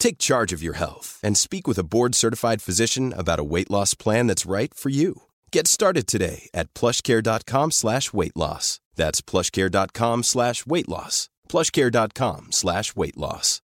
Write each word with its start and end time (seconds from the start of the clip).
Take 0.00 0.18
charge 0.18 0.52
of 0.56 0.62
your 0.62 0.74
health 0.74 1.20
and 1.22 1.36
speak 1.36 1.68
with 1.68 1.78
a 1.78 1.84
board-certified 1.84 2.62
physician 2.62 3.12
about 3.16 3.38
a 3.38 3.44
weight 3.44 3.70
loss 3.70 3.94
plan 3.94 4.26
that's 4.26 4.50
right 4.50 4.74
for 4.74 4.90
you. 4.90 5.22
Get 5.52 5.66
started 5.68 6.06
today 6.06 6.48
at 6.54 6.74
plushcare.com 6.74 7.70
slash 7.70 8.12
weight 8.12 8.36
loss. 8.36 8.80
That's 8.96 9.20
plushcare.com 9.20 10.22
slash 10.24 10.66
weight 10.66 10.88
loss. 10.88 11.28
plushcare.com 11.48 12.48
slash 12.50 12.96
weight 12.96 13.16
loss. 13.16 13.60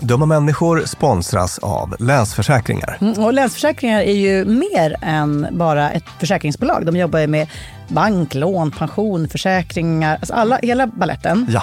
Dumma 0.00 0.26
människor 0.26 0.84
sponsras 0.86 1.58
av 1.58 1.96
Länsförsäkringar. 1.98 2.98
Mm, 3.00 3.24
och 3.24 3.32
Länsförsäkringar 3.32 4.00
är 4.00 4.14
ju 4.14 4.44
mer 4.44 4.96
än 5.02 5.48
bara 5.52 5.90
ett 5.90 6.04
försäkringsbolag. 6.20 6.86
De 6.86 6.96
jobbar 6.96 7.18
ju 7.18 7.26
med 7.26 7.48
bank, 7.88 8.34
lån, 8.34 8.70
pension, 8.70 9.28
försäkringar, 9.28 10.16
alltså 10.16 10.34
alla, 10.34 10.58
hela 10.62 10.86
balletten. 10.86 11.46
Ja. 11.50 11.62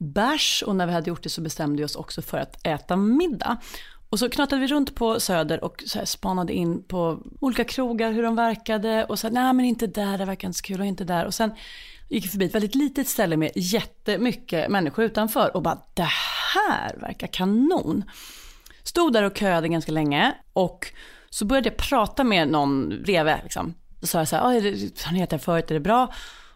bärs 0.00 0.62
och 0.66 0.76
när 0.76 0.86
vi 0.86 0.92
hade 0.92 1.08
gjort 1.08 1.22
det 1.22 1.28
så 1.28 1.40
bestämde 1.40 1.76
vi 1.76 1.84
oss 1.84 1.96
också 1.96 2.22
för 2.22 2.38
att 2.38 2.66
äta 2.66 2.96
middag. 2.96 3.56
Och 4.10 4.18
så 4.18 4.28
knatade 4.28 4.60
vi 4.60 4.66
runt 4.66 4.94
på 4.94 5.20
Söder 5.20 5.64
och 5.64 5.82
så 5.86 5.98
här 5.98 6.04
spanade 6.06 6.52
in 6.52 6.82
på 6.82 7.22
olika 7.40 7.64
krogar, 7.64 8.12
hur 8.12 8.22
de 8.22 8.36
verkade 8.36 9.04
och 9.04 9.18
sa 9.18 9.28
nej 9.28 9.52
men 9.52 9.64
inte 9.64 9.86
där, 9.86 10.18
det 10.18 10.24
verkar 10.24 10.48
inte 10.48 10.58
så 10.58 10.64
kul 10.64 10.80
och 10.80 10.86
inte 10.86 11.04
där. 11.04 11.24
Och 11.24 11.34
sen 11.34 11.50
gick 12.08 12.24
vi 12.24 12.28
förbi 12.28 12.44
ett 12.44 12.54
väldigt 12.54 12.74
litet 12.74 13.08
ställe 13.08 13.36
med 13.36 13.50
jättemycket 13.54 14.70
människor 14.70 15.04
utanför 15.04 15.56
och 15.56 15.62
bara 15.62 15.78
det 15.94 16.08
här 16.54 16.96
verkar 17.00 17.26
kanon. 17.26 18.04
Stod 18.82 19.12
där 19.12 19.22
och 19.22 19.36
köade 19.36 19.68
ganska 19.68 19.92
länge 19.92 20.34
och 20.52 20.92
så 21.30 21.44
började 21.44 21.68
jag 21.68 21.76
prata 21.76 22.24
med 22.24 22.48
någon 22.48 22.88
bredvid 22.88 23.34
liksom. 23.42 23.74
Då 24.00 24.06
sa 24.06 24.18
jag 24.18 24.28
så 24.28 24.36
här, 24.36 24.42
har 24.42 25.12
ni 25.12 25.20
ätit 25.20 25.42
förut, 25.42 25.70
är 25.70 25.74
det 25.74 25.80
bra? 25.80 26.12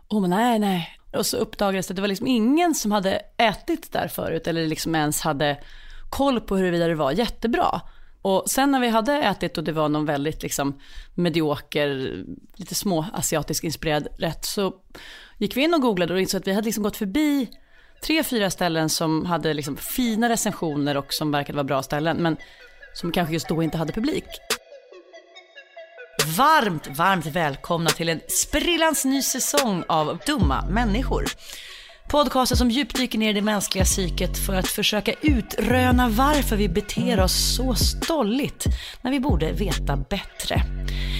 Och 0.08 0.20
hon 0.20 0.30
bara, 0.30 0.36
nej, 0.36 0.58
nej. 0.58 0.98
Och 1.16 1.26
så 1.26 1.36
uppdagades 1.36 1.86
det 1.86 1.92
att 1.92 1.96
det 1.96 2.02
var 2.02 2.08
liksom 2.08 2.26
ingen 2.26 2.74
som 2.74 2.92
hade 2.92 3.22
ätit 3.36 3.92
där 3.92 4.08
förut 4.08 4.46
eller 4.46 4.66
liksom 4.66 4.94
ens 4.94 5.20
hade 5.20 5.58
koll 6.10 6.40
på 6.40 6.56
huruvida 6.56 6.88
det 6.88 6.94
var 6.94 7.12
jättebra. 7.12 7.80
Och 8.22 8.50
sen 8.50 8.70
när 8.70 8.80
vi 8.80 8.88
hade 8.88 9.12
ätit 9.12 9.58
och 9.58 9.64
det 9.64 9.72
var 9.72 9.88
någon 9.88 10.06
väldigt 10.06 10.42
liksom 10.42 10.80
medioker, 11.14 12.24
lite 12.54 12.74
små 12.74 13.06
asiatisk 13.12 13.64
inspirerad 13.64 14.08
rätt 14.18 14.44
så 14.44 14.74
gick 15.38 15.56
vi 15.56 15.62
in 15.62 15.74
och 15.74 15.80
googlade 15.80 16.14
och 16.14 16.20
insåg 16.20 16.38
att 16.38 16.46
vi 16.46 16.52
hade 16.52 16.64
liksom 16.64 16.82
gått 16.82 16.96
förbi 16.96 17.48
tre, 18.04 18.22
fyra 18.22 18.50
ställen 18.50 18.88
som 18.88 19.26
hade 19.26 19.54
liksom 19.54 19.76
fina 19.76 20.28
recensioner 20.28 20.96
och 20.96 21.12
som 21.12 21.30
verkade 21.30 21.56
vara 21.56 21.64
bra 21.64 21.82
ställen 21.82 22.16
men 22.16 22.36
som 22.94 23.12
kanske 23.12 23.34
just 23.34 23.48
då 23.48 23.62
inte 23.62 23.78
hade 23.78 23.92
publik. 23.92 24.24
Varmt, 26.26 26.98
varmt 26.98 27.26
välkomna 27.26 27.90
till 27.90 28.08
en 28.08 28.20
sprillans 28.28 29.04
ny 29.04 29.22
säsong 29.22 29.84
av 29.88 30.18
Dumma 30.26 30.64
människor. 30.70 31.24
Podcasten 32.10 32.56
som 32.56 32.70
djupdyker 32.70 33.18
ner 33.18 33.30
i 33.30 33.32
det 33.32 33.42
mänskliga 33.42 33.84
psyket 33.84 34.46
för 34.46 34.54
att 34.54 34.66
försöka 34.66 35.12
utröna 35.20 36.08
varför 36.08 36.56
vi 36.56 36.68
beter 36.68 37.20
oss 37.20 37.56
så 37.56 37.74
stolligt 37.74 38.64
när 39.02 39.10
vi 39.10 39.20
borde 39.20 39.52
veta 39.52 39.96
bättre. 39.96 40.62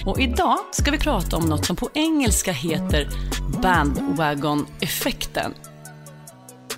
Och 0.05 0.19
idag 0.19 0.57
ska 0.71 0.91
vi 0.91 0.97
prata 0.99 1.37
om 1.37 1.43
något 1.45 1.65
som 1.65 1.75
på 1.75 1.89
engelska 1.93 2.51
heter 2.51 3.07
bandwagon-effekten. 3.61 5.53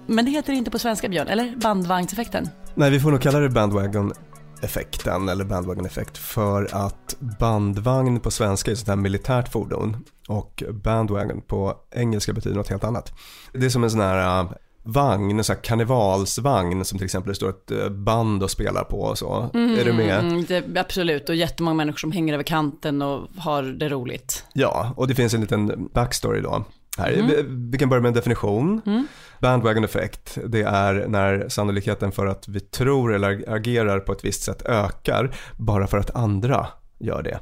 Men 0.07 0.25
det 0.25 0.31
heter 0.31 0.51
det 0.53 0.57
inte 0.57 0.71
på 0.71 0.79
svenska 0.79 1.09
Björn, 1.09 1.27
eller? 1.27 1.55
Bandvagnseffekten? 1.55 2.49
Nej, 2.75 2.91
vi 2.91 2.99
får 2.99 3.11
nog 3.11 3.21
kalla 3.21 3.39
det 3.39 3.49
bandwagon 3.49 4.13
effekten 4.61 5.29
eller 5.29 5.45
bandwagon 5.45 5.85
effekt 5.85 6.17
för 6.17 6.67
att 6.71 7.15
bandvagn 7.39 8.19
på 8.19 8.31
svenska 8.31 8.71
är 8.71 8.75
sånt 8.75 8.87
här 8.87 8.95
militärt 8.95 9.51
fordon 9.51 10.05
och 10.27 10.63
bandwagon 10.83 11.41
på 11.41 11.75
engelska 11.91 12.33
betyder 12.33 12.57
något 12.57 12.69
helt 12.69 12.83
annat. 12.83 13.13
Det 13.53 13.65
är 13.65 13.69
som 13.69 13.83
en 13.83 13.91
sån 13.91 13.99
här 13.99 14.43
uh, 14.43 14.51
vagn, 14.83 15.37
en 15.37 15.43
sån 15.43 15.55
här 15.55 15.63
karnevalsvagn 15.63 16.85
som 16.85 16.97
till 16.97 17.05
exempel 17.05 17.29
det 17.29 17.35
står 17.35 17.49
ett 17.49 17.71
uh, 17.71 17.89
band 17.89 18.43
och 18.43 18.51
spelar 18.51 18.83
på 18.83 18.99
och 19.01 19.17
så. 19.17 19.49
Mm, 19.53 19.79
är 19.79 19.85
du 19.85 19.93
med? 19.93 20.19
Mm, 20.19 20.45
det, 20.47 20.79
absolut, 20.79 21.29
och 21.29 21.35
jättemånga 21.35 21.75
människor 21.75 21.97
som 21.97 22.11
hänger 22.11 22.33
över 22.33 22.43
kanten 22.43 23.01
och 23.01 23.27
har 23.37 23.63
det 23.63 23.89
roligt. 23.89 24.45
Ja, 24.53 24.93
och 24.97 25.07
det 25.07 25.15
finns 25.15 25.33
en 25.33 25.41
liten 25.41 25.89
backstory 25.93 26.41
då. 26.41 26.65
Här. 26.97 27.11
Mm. 27.11 27.27
Vi, 27.27 27.45
vi, 27.71 27.77
kan 27.77 27.89
börja 27.89 28.01
med 28.01 28.09
en 28.09 28.15
definition. 28.15 28.81
Mm. 28.85 29.07
Bandwagon 29.41 29.83
effect, 29.83 30.37
det 30.45 30.61
är 30.61 31.07
när 31.07 31.49
sannolikheten 31.49 32.11
för 32.11 32.25
att 32.25 32.47
vi 32.47 32.59
tror 32.59 33.13
eller 33.13 33.43
agerar 33.47 33.99
på 33.99 34.11
ett 34.11 34.25
visst 34.25 34.43
sätt 34.43 34.61
ökar 34.65 35.35
bara 35.57 35.87
för 35.87 35.97
att 35.97 36.15
andra 36.15 36.67
gör 36.97 37.23
det. 37.23 37.39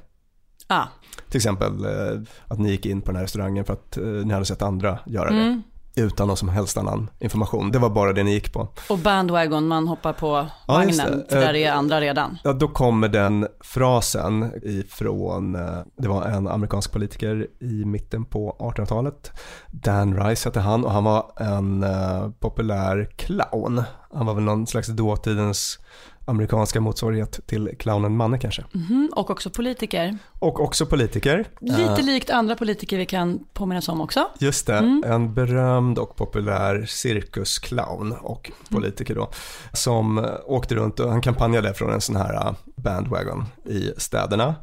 Ah. 0.68 0.84
Till 1.30 1.38
exempel 1.38 1.86
eh, 1.86 2.22
att 2.48 2.60
ni 2.60 2.70
gick 2.70 2.86
in 2.86 3.02
på 3.02 3.08
den 3.08 3.16
här 3.16 3.24
restaurangen 3.24 3.66
för 3.66 3.74
att 3.74 3.98
eh, 3.98 4.04
ni 4.04 4.34
hade 4.34 4.46
sett 4.46 4.62
andra 4.62 5.00
göra 5.06 5.30
det. 5.30 5.42
Mm 5.42 5.64
utan 5.96 6.28
någon 6.28 6.38
som 6.38 6.50
helst 6.50 6.78
annan 6.78 7.10
information. 7.20 7.72
Det 7.72 7.80
var 7.80 7.90
bara 7.90 8.14
det 8.14 8.24
ni 8.24 8.32
gick 8.34 8.54
på. 8.54 8.68
Och 8.90 8.98
bandwagon, 8.98 9.68
man 9.68 9.88
hoppar 9.88 10.14
på 10.14 10.48
vagnen, 10.68 11.24
ja, 11.30 11.40
där 11.40 11.56
är 11.56 11.72
andra 11.72 12.02
redan. 12.02 12.38
Ja, 12.44 12.54
då 12.54 12.68
kommer 12.68 13.08
den 13.10 13.48
frasen 13.62 14.52
ifrån, 14.64 15.56
eh, 15.56 15.80
det 15.98 16.08
var 16.08 16.24
en 16.24 16.48
amerikansk 16.48 16.92
politiker 16.92 17.48
i 17.60 17.86
mitten 17.86 18.26
på 18.26 18.56
1800-talet. 18.60 19.32
Dan 19.72 20.18
Rice 20.24 20.50
hette 20.50 20.60
han 20.60 20.86
och 20.86 20.92
han 20.92 21.04
var 21.04 21.32
en 21.38 21.84
uh, 21.84 22.30
populär 22.40 23.10
clown. 23.16 23.84
Han 24.14 24.26
var 24.26 24.34
väl 24.34 24.44
någon 24.44 24.68
slags 24.68 24.88
dåtidens 24.88 25.80
amerikanska 26.26 26.82
motsvarighet 26.82 27.40
till 27.46 27.76
clownen 27.80 28.18
Manne 28.18 28.38
kanske. 28.40 28.64
Mm, 28.76 29.10
och 29.16 29.30
också 29.30 29.50
politiker. 29.50 30.18
Och 30.40 30.60
också 30.60 30.86
politiker. 30.86 31.46
Lite 31.60 32.02
uh, 32.02 32.06
likt 32.06 32.30
andra 32.30 32.56
politiker 32.56 32.98
vi 32.98 33.06
kan 33.06 33.40
påminnas 33.54 33.90
om 33.90 34.02
också. 34.02 34.28
Just 34.40 34.68
det, 34.68 34.78
mm. 34.78 35.04
en 35.06 35.34
berömd 35.34 36.00
och 36.00 36.16
populär 36.16 36.86
cirkusclown 36.86 38.12
och 38.12 38.52
politiker 38.70 39.16
då. 39.16 39.30
Som 39.74 40.26
åkte 40.46 40.76
runt 40.76 41.00
och 41.00 41.12
han 41.12 41.22
kampanjade 41.22 41.74
från 41.74 41.94
en 41.94 42.02
sån 42.02 42.16
här 42.16 42.34
eh, 42.34 42.54
bandwagon 42.76 43.46
i 43.66 43.92
städerna 43.98 44.56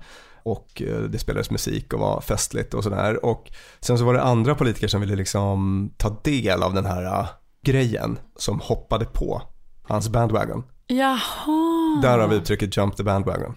och 0.42 0.82
eh, 0.82 1.02
det 1.02 1.18
spelades 1.18 1.50
musik 1.50 1.92
och 1.92 2.00
var 2.00 2.20
festligt 2.20 2.74
och 2.74 2.84
sådär. 2.84 3.24
Och 3.24 3.50
sen 3.80 3.98
så 3.98 4.04
var 4.04 4.14
det 4.14 4.22
andra 4.22 4.54
politiker 4.54 4.88
som 4.88 5.00
ville 5.00 5.16
liksom 5.16 5.90
ta 5.96 6.20
del 6.24 6.62
av 6.62 6.74
den 6.74 6.86
här 6.86 7.26
grejen 7.62 8.18
som 8.36 8.60
hoppade 8.60 9.04
på 9.04 9.42
hans 9.82 10.08
bandwagon. 10.08 10.64
Jaha. 10.86 12.00
Där 12.02 12.18
har 12.18 12.28
vi 12.28 12.36
uttrycket 12.36 12.76
jump 12.76 12.96
the 12.96 13.02
bandwagon. 13.02 13.54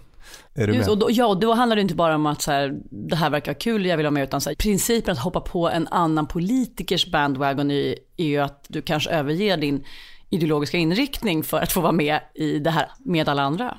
Är 0.54 0.66
du 0.66 0.74
Just, 0.74 0.86
med? 0.86 0.92
Och 0.92 0.98
då, 0.98 1.08
ja, 1.10 1.34
då 1.34 1.54
handlar 1.54 1.76
det 1.76 1.82
inte 1.82 1.94
bara 1.94 2.14
om 2.14 2.26
att 2.26 2.42
så 2.42 2.52
här, 2.52 2.80
det 2.90 3.16
här 3.16 3.30
verkar 3.30 3.54
kul, 3.54 3.86
jag 3.86 3.96
vill 3.96 4.06
ha 4.06 4.10
med, 4.10 4.22
utan 4.22 4.40
så 4.40 4.50
här, 4.50 4.56
principen 4.56 5.12
att 5.12 5.18
hoppa 5.18 5.40
på 5.40 5.68
en 5.68 5.88
annan 5.88 6.26
politikers 6.26 7.10
bandwagon 7.10 7.70
är, 7.70 7.94
är 8.16 8.26
ju 8.26 8.38
att 8.38 8.64
du 8.68 8.82
kanske 8.82 9.10
överger 9.10 9.56
din 9.56 9.84
ideologiska 10.30 10.78
inriktning 10.78 11.42
för 11.44 11.60
att 11.60 11.72
få 11.72 11.80
vara 11.80 11.92
med 11.92 12.20
i 12.34 12.58
det 12.58 12.70
här 12.70 12.88
med 12.98 13.28
alla 13.28 13.42
andra. 13.42 13.78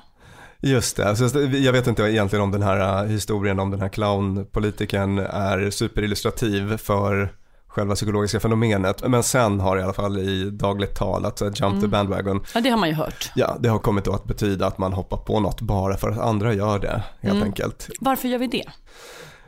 Just 0.62 0.96
det, 0.96 1.08
alltså, 1.08 1.40
jag 1.40 1.72
vet 1.72 1.86
inte 1.86 2.02
egentligen 2.02 2.42
om 2.42 2.50
den 2.50 2.62
här 2.62 3.04
äh, 3.04 3.10
historien 3.10 3.58
om 3.58 3.70
den 3.70 3.80
här 3.80 3.88
clownpolitiken 3.88 5.18
är 5.18 5.70
superillustrativ 5.70 6.76
för 6.76 7.32
själva 7.78 7.94
psykologiska 7.94 8.40
fenomenet. 8.40 9.08
Men 9.08 9.22
sen 9.22 9.60
har 9.60 9.78
i 9.78 9.82
alla 9.82 9.92
fall 9.92 10.18
i 10.18 10.50
dagligt 10.50 10.94
tal 10.94 11.24
att 11.26 11.40
jump 11.40 11.62
mm. 11.62 11.80
the 11.80 11.86
bandwagon. 11.86 12.44
Ja, 12.54 12.60
det 12.60 12.70
har 12.70 12.78
man 12.78 12.88
ju 12.88 12.94
hört. 12.94 13.30
Ja, 13.34 13.56
det 13.60 13.68
har 13.68 13.78
kommit 13.78 14.08
att 14.08 14.24
betyda 14.24 14.66
att 14.66 14.78
man 14.78 14.92
hoppar 14.92 15.16
på 15.16 15.40
något 15.40 15.60
bara 15.60 15.96
för 15.96 16.10
att 16.10 16.18
andra 16.18 16.54
gör 16.54 16.78
det, 16.78 17.02
helt 17.20 17.34
mm. 17.34 17.42
enkelt. 17.42 17.88
Varför 18.00 18.28
gör 18.28 18.38
vi 18.38 18.46
det? 18.46 18.64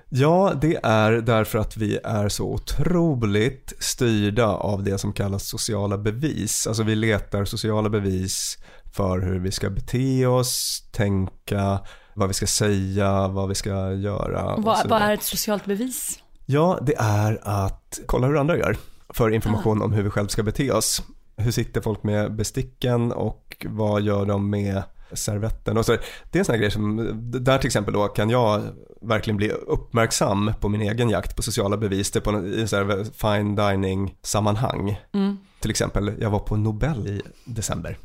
Ja, 0.08 0.52
det 0.60 0.80
är 0.82 1.12
därför 1.12 1.58
att 1.58 1.76
vi 1.76 1.98
är 2.04 2.28
så 2.28 2.44
otroligt 2.44 3.72
styrda 3.78 4.46
av 4.46 4.82
det 4.82 4.98
som 4.98 5.12
kallas 5.12 5.48
sociala 5.48 5.98
bevis. 5.98 6.66
Alltså 6.66 6.82
vi 6.82 6.94
letar 6.94 7.44
sociala 7.44 7.88
bevis 7.88 8.58
för 8.92 9.20
hur 9.20 9.38
vi 9.38 9.52
ska 9.52 9.70
bete 9.70 10.26
oss, 10.26 10.82
tänka, 10.92 11.78
vad 12.14 12.28
vi 12.28 12.34
ska 12.34 12.46
säga, 12.46 13.28
vad 13.28 13.48
vi 13.48 13.54
ska 13.54 13.92
göra. 13.92 14.56
Vad, 14.56 14.88
vad 14.88 15.02
är 15.02 15.14
ett 15.14 15.22
socialt 15.22 15.64
bevis? 15.64 16.18
Ja, 16.52 16.78
det 16.82 16.94
är 16.98 17.38
att 17.42 18.00
kolla 18.06 18.26
hur 18.26 18.36
andra 18.36 18.58
gör 18.58 18.76
för 19.08 19.30
information 19.30 19.82
om 19.82 19.92
hur 19.92 20.02
vi 20.02 20.10
själva 20.10 20.28
ska 20.28 20.42
bete 20.42 20.70
oss. 20.70 21.02
Hur 21.36 21.50
sitter 21.50 21.80
folk 21.80 22.02
med 22.02 22.34
besticken 22.34 23.12
och 23.12 23.66
vad 23.68 24.02
gör 24.02 24.26
de 24.26 24.50
med 24.50 24.82
servetten 25.12 25.78
och 25.78 25.86
så. 25.86 25.92
Det 26.30 26.38
är 26.38 26.38
en 26.38 26.44
sån 26.44 26.52
här 26.52 26.60
grej 26.60 26.70
som, 26.70 27.10
där 27.44 27.58
till 27.58 27.66
exempel 27.66 27.94
då 27.94 28.08
kan 28.08 28.30
jag 28.30 28.62
verkligen 29.00 29.36
bli 29.36 29.50
uppmärksam 29.50 30.52
på 30.60 30.68
min 30.68 30.80
egen 30.80 31.10
jakt 31.10 31.36
på 31.36 31.42
sociala 31.42 31.76
bevis, 31.76 32.10
det 32.10 32.20
på 32.20 32.30
en, 32.30 32.54
i 32.54 32.68
så 32.68 33.04
fine 33.14 33.56
dining 33.56 34.14
sammanhang. 34.22 35.00
Mm. 35.12 35.36
Till 35.60 35.70
exempel, 35.70 36.14
jag 36.20 36.30
var 36.30 36.38
på 36.38 36.56
Nobel 36.56 37.06
i 37.06 37.22
december. 37.44 37.98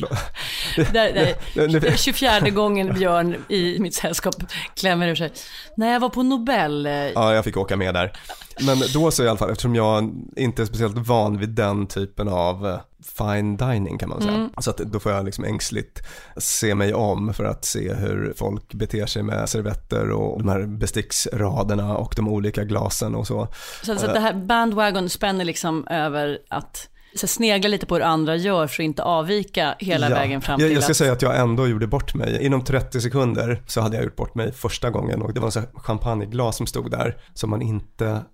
Där, 0.92 1.12
där, 1.12 1.96
24 1.96 2.40
gången 2.40 2.94
Björn 2.94 3.44
i 3.48 3.78
mitt 3.78 3.94
sällskap 3.94 4.34
klämmer 4.76 5.08
ur 5.08 5.14
sig. 5.14 5.32
När 5.76 5.92
jag 5.92 6.00
var 6.00 6.08
på 6.08 6.22
Nobel. 6.22 6.86
Eh, 6.86 6.92
ja, 6.92 7.34
jag 7.34 7.44
fick 7.44 7.56
åka 7.56 7.76
med 7.76 7.94
där. 7.94 8.12
Men 8.60 8.78
då 8.94 9.10
så 9.10 9.24
i 9.24 9.28
alla 9.28 9.38
fall, 9.38 9.50
eftersom 9.50 9.74
jag 9.74 10.12
inte 10.36 10.62
är 10.62 10.66
speciellt 10.66 11.08
van 11.08 11.38
vid 11.38 11.48
den 11.48 11.86
typen 11.86 12.28
av 12.28 12.66
eh, 12.66 12.80
fine 13.18 13.56
dining 13.56 13.98
kan 13.98 14.08
man 14.08 14.20
säga. 14.22 14.34
Mm. 14.34 14.50
Så 14.58 14.70
att 14.70 14.76
då 14.76 15.00
får 15.00 15.12
jag 15.12 15.24
liksom 15.24 15.44
ängsligt 15.44 16.02
se 16.36 16.74
mig 16.74 16.94
om 16.94 17.34
för 17.34 17.44
att 17.44 17.64
se 17.64 17.94
hur 17.94 18.34
folk 18.36 18.74
beter 18.74 19.06
sig 19.06 19.22
med 19.22 19.48
servetter 19.48 20.10
och 20.10 20.38
de 20.38 20.48
här 20.48 20.66
besticksraderna 20.66 21.96
och 21.96 22.12
de 22.16 22.28
olika 22.28 22.64
glasen 22.64 23.14
och 23.14 23.26
så. 23.26 23.48
Så, 23.82 23.98
så 23.98 24.06
att 24.06 24.14
det 24.14 24.20
här 24.20 24.34
bandwagon 24.34 25.10
spänner 25.10 25.44
liksom 25.44 25.86
över 25.86 26.38
att 26.48 26.88
så 27.14 27.26
snegla 27.26 27.68
lite 27.68 27.86
på 27.86 27.94
hur 27.94 28.02
andra 28.02 28.36
gör 28.36 28.66
för 28.66 28.82
att 28.82 28.84
inte 28.84 29.02
avvika 29.02 29.76
hela 29.78 30.10
ja. 30.10 30.14
vägen 30.14 30.40
fram 30.40 30.58
till 30.58 30.66
jag, 30.66 30.76
jag 30.76 30.82
ska 30.82 30.90
att... 30.90 30.96
säga 30.96 31.12
att 31.12 31.22
jag 31.22 31.38
ändå 31.38 31.68
gjorde 31.68 31.86
bort 31.86 32.14
mig. 32.14 32.46
Inom 32.46 32.64
30 32.64 33.00
sekunder 33.00 33.62
så 33.66 33.80
hade 33.80 33.96
jag 33.96 34.04
gjort 34.04 34.16
bort 34.16 34.34
mig 34.34 34.52
första 34.52 34.90
gången 34.90 35.22
och 35.22 35.34
det 35.34 35.40
var 35.40 35.58
en 35.58 35.66
champagneglas 35.74 36.56
som 36.56 36.66
stod 36.66 36.90
där 36.90 37.16
som 37.34 37.50
man 37.50 37.62
inte, 37.62 38.24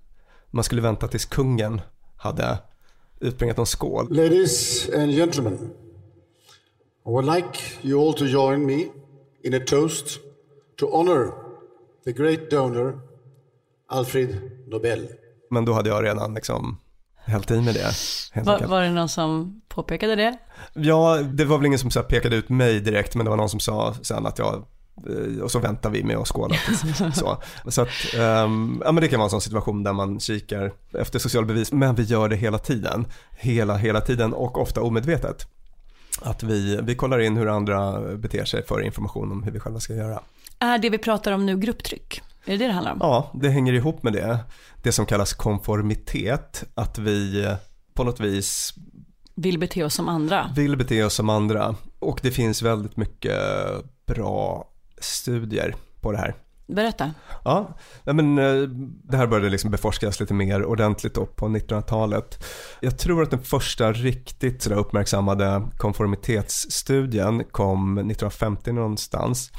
man 0.50 0.64
skulle 0.64 0.82
vänta 0.82 1.08
tills 1.08 1.25
kungen 1.25 1.80
hade 2.16 2.58
utbringat 3.20 3.56
någon 3.56 3.66
skål. 3.66 4.06
Ladies 4.10 4.88
and 4.96 5.12
gentlemen, 5.12 5.58
I 7.06 7.10
would 7.10 7.34
like 7.34 7.58
you 7.82 8.00
all 8.00 8.14
to 8.14 8.25
join 8.25 8.66
me 8.66 8.87
in 9.44 9.54
a 9.54 9.60
toast 9.66 10.18
to 10.78 10.87
honor 10.87 11.32
the 12.04 12.12
great 12.12 12.50
donor 12.50 13.00
Alfred 13.88 14.40
Nobel. 14.66 15.08
Men 15.50 15.64
då 15.64 15.72
hade 15.72 15.88
jag 15.88 16.04
redan 16.04 16.34
liksom 16.34 16.78
hällt 17.30 17.50
i 17.50 17.60
med 17.60 17.75
det. 17.75 17.94
Var, 18.42 18.66
var, 18.66 18.82
det 18.82 18.90
någon 18.90 19.08
som 19.08 19.60
påpekade 19.68 20.16
det? 20.16 20.38
Ja, 20.72 21.18
det 21.22 21.44
var 21.44 21.58
väl 21.58 21.66
ingen 21.66 21.78
som 21.78 21.90
så 21.90 22.02
pekade 22.02 22.37
ut 22.37 22.49
mig 22.49 22.80
direkt, 22.80 23.14
men 23.14 23.25
det 23.25 23.30
var 23.30 23.37
någon 23.37 23.49
som 23.49 23.60
sa 23.60 23.94
sen 24.02 24.26
att 24.26 24.38
jag 24.38 24.64
eh, 25.08 25.42
och 25.42 25.50
så 25.50 25.58
väntar 25.58 25.90
vi 25.90 26.04
med 26.04 26.16
att 26.16 26.28
skåla. 26.28 26.56
så 27.14 27.38
så 27.68 27.82
att, 27.82 27.88
um, 28.18 28.82
ja, 28.84 28.92
men 28.92 29.02
det 29.02 29.08
kan 29.08 29.18
vara 29.18 29.26
en 29.26 29.30
sån 29.30 29.40
situation 29.40 29.82
där 29.82 29.92
man 29.92 30.20
kikar 30.20 30.72
efter 30.99 31.18
social 31.18 31.46
bevis, 31.46 31.72
men 31.72 31.94
vi 31.94 32.02
gör 32.02 32.28
det 32.28 32.37
hela 32.37 32.58
tiden. 32.58 33.06
Hela, 33.30 33.76
hela 33.76 34.00
tiden 34.00 34.34
och 34.34 34.60
ofta 34.60 34.80
omedvetet. 34.82 35.46
Att 36.22 36.42
vi, 36.42 36.80
vi 36.82 36.94
kollar 36.94 37.18
in 37.18 37.37
hur 37.37 37.49
andra 37.49 38.00
beter 38.16 38.44
sig 38.44 38.66
för 38.66 38.82
information 38.82 39.32
om 39.32 39.42
hur 39.42 39.52
vi 39.52 39.60
själva 39.60 39.80
ska 39.80 39.94
göra. 39.94 40.22
Är 40.58 40.78
det 40.78 40.90
vi 40.90 40.99
pratar 40.99 41.32
om 41.32 41.46
nu 41.46 41.58
grupptryck? 41.58 42.22
Är 42.50 42.59
det 42.59 42.64
det 42.64 42.66
det 42.66 42.73
handlar 42.73 42.92
om? 42.92 42.99
Ja, 43.00 43.30
det 43.35 43.49
hänger 43.49 43.73
ihop 43.73 44.02
med 44.02 44.12
det. 44.12 44.38
Det 44.83 44.92
som 44.92 45.07
kallas 45.07 45.33
konformitet, 45.33 46.64
att 46.75 46.99
vi 46.99 47.45
eh, 47.45 47.54
på 47.95 48.04
något 48.04 48.21
vis 48.21 48.75
Vill 49.35 49.59
bete 49.59 49.85
oss 49.85 49.95
som 49.95 50.09
andra. 50.09 50.50
vill 50.57 50.76
bete 50.76 51.04
oss 51.04 51.14
som 51.14 51.28
andra. 51.30 51.75
Och 51.99 52.21
det 52.23 52.30
finns 52.30 52.62
väldigt 52.62 52.97
mycket 52.97 53.38
bra 54.07 54.69
studier 55.00 55.75
på 56.00 56.12
det 56.12 56.19
här. 56.19 56.35
Berätta. 56.74 57.10
Ja, 57.44 57.74
men 58.04 58.38
eh, 58.38 58.68
det 59.02 59.16
här 59.16 59.26
började 59.26 59.50
liksom 59.50 59.70
beforskas 59.70 60.20
lite 60.20 60.34
mer 60.34 60.64
ordentligt 60.64 61.14
då 61.14 61.26
på 61.26 61.48
1900-talet. 61.48 62.44
Jag 62.80 62.98
tror 62.98 63.22
att 63.22 63.30
den 63.30 63.42
första 63.42 63.92
riktigt 63.92 64.62
sådär 64.62 64.76
uppmärksammade 64.76 65.62
konformitetsstudien 65.76 67.44
kom 67.44 67.98
1950 67.98 68.72
någonstans. 68.72 69.52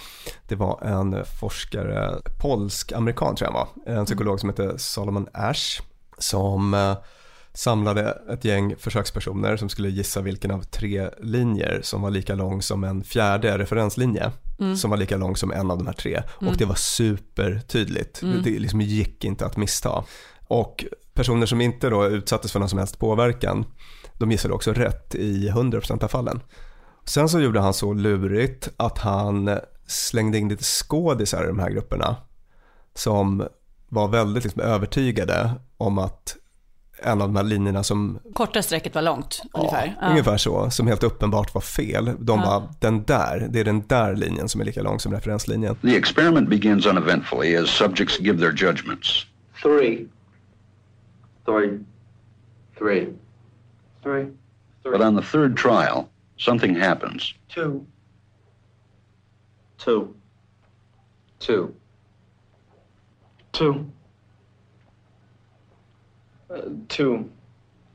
Det 0.47 0.55
var 0.55 0.81
en 0.83 1.25
forskare, 1.39 2.21
polsk-amerikan 2.41 3.35
tror 3.35 3.49
jag 3.49 3.57
han 3.57 3.67
var, 3.85 3.99
en 3.99 4.05
psykolog 4.05 4.39
som 4.39 4.49
hette 4.49 4.79
Solomon 4.79 5.27
Ash, 5.33 5.81
som 6.17 6.73
eh, 6.73 6.97
samlade 7.53 8.17
ett 8.29 8.45
gäng 8.45 8.75
försökspersoner 8.77 9.57
som 9.57 9.69
skulle 9.69 9.89
gissa 9.89 10.21
vilken 10.21 10.51
av 10.51 10.61
tre 10.61 11.09
linjer 11.19 11.79
som 11.83 12.01
var 12.01 12.09
lika 12.09 12.35
lång 12.35 12.61
som 12.61 12.83
en 12.83 13.03
fjärde 13.03 13.57
referenslinje 13.57 14.31
som 14.77 14.89
var 14.89 14.97
lika 14.97 15.17
lång 15.17 15.35
som 15.35 15.51
en 15.51 15.71
av 15.71 15.77
de 15.77 15.87
här 15.87 15.93
tre. 15.93 16.23
Och 16.29 16.57
det 16.57 16.65
var 16.65 16.75
supertydligt. 16.75 18.21
Det, 18.21 18.41
det 18.51 18.59
liksom 18.59 18.81
gick 18.81 19.25
inte 19.25 19.45
att 19.45 19.57
missta. 19.57 20.03
Och 20.47 20.85
personer 21.13 21.45
som 21.45 21.61
inte 21.61 21.89
då 21.89 22.07
utsattes 22.07 22.51
för 22.51 22.59
någon 22.59 22.69
som 22.69 22.79
helst 22.79 22.99
påverkan, 22.99 23.65
de 24.13 24.31
gissade 24.31 24.53
också 24.53 24.73
rätt 24.73 25.15
i 25.15 25.49
100% 25.49 26.03
av 26.03 26.07
fallen. 26.07 26.39
Sen 27.05 27.29
så 27.29 27.39
gjorde 27.39 27.59
han 27.59 27.73
så 27.73 27.93
lurigt 27.93 28.69
att 28.77 28.97
han 28.97 29.59
slängde 29.87 30.37
in 30.37 30.49
lite 30.49 30.63
skådisar 30.63 31.43
i 31.43 31.47
de 31.47 31.59
här 31.59 31.69
grupperna 31.69 32.15
som 32.93 33.47
var 33.89 34.07
väldigt 34.07 34.43
liksom 34.43 34.61
övertygade 34.61 35.51
om 35.77 35.97
att 35.97 36.37
en 37.01 37.21
av 37.21 37.27
de 37.27 37.35
här 37.35 37.43
linjerna 37.43 37.83
som 37.83 38.19
Korta 38.33 38.61
strecket 38.61 38.95
var 38.95 39.01
långt 39.01 39.41
ungefär. 39.53 39.97
Ja, 40.01 40.09
ungefär 40.09 40.37
så, 40.37 40.69
som 40.69 40.87
helt 40.87 41.03
uppenbart 41.03 41.53
var 41.53 41.61
fel. 41.61 42.05
De 42.19 42.39
bara, 42.39 42.69
den 42.79 43.03
där, 43.03 43.47
det 43.49 43.59
är 43.59 43.63
den 43.63 43.87
där 43.87 44.15
linjen 44.15 44.49
som 44.49 44.61
är 44.61 44.65
lika 44.65 44.81
lång 44.81 44.99
som 44.99 45.13
referenslinjen. 45.13 45.75
The 45.75 45.97
experiment 45.97 46.49
begins 46.49 46.85
uneventfully 46.85 47.55
as 47.55 47.69
subjects 47.69 48.19
give 48.19 48.39
their 48.39 48.67
judgments. 48.67 49.25
Three. 49.61 50.07
Three. 51.45 51.79
Three. 52.77 53.07
Three. 54.03 54.27
But 54.83 55.01
on 55.01 55.15
the 55.15 55.21
third 55.21 55.57
trial, 55.57 56.09
something 56.37 56.75
happens. 56.75 57.33
Two. 57.55 57.85
Two. 59.77 60.07
Two. 61.39 61.67
Two. 63.51 63.91
Two. 66.87 67.23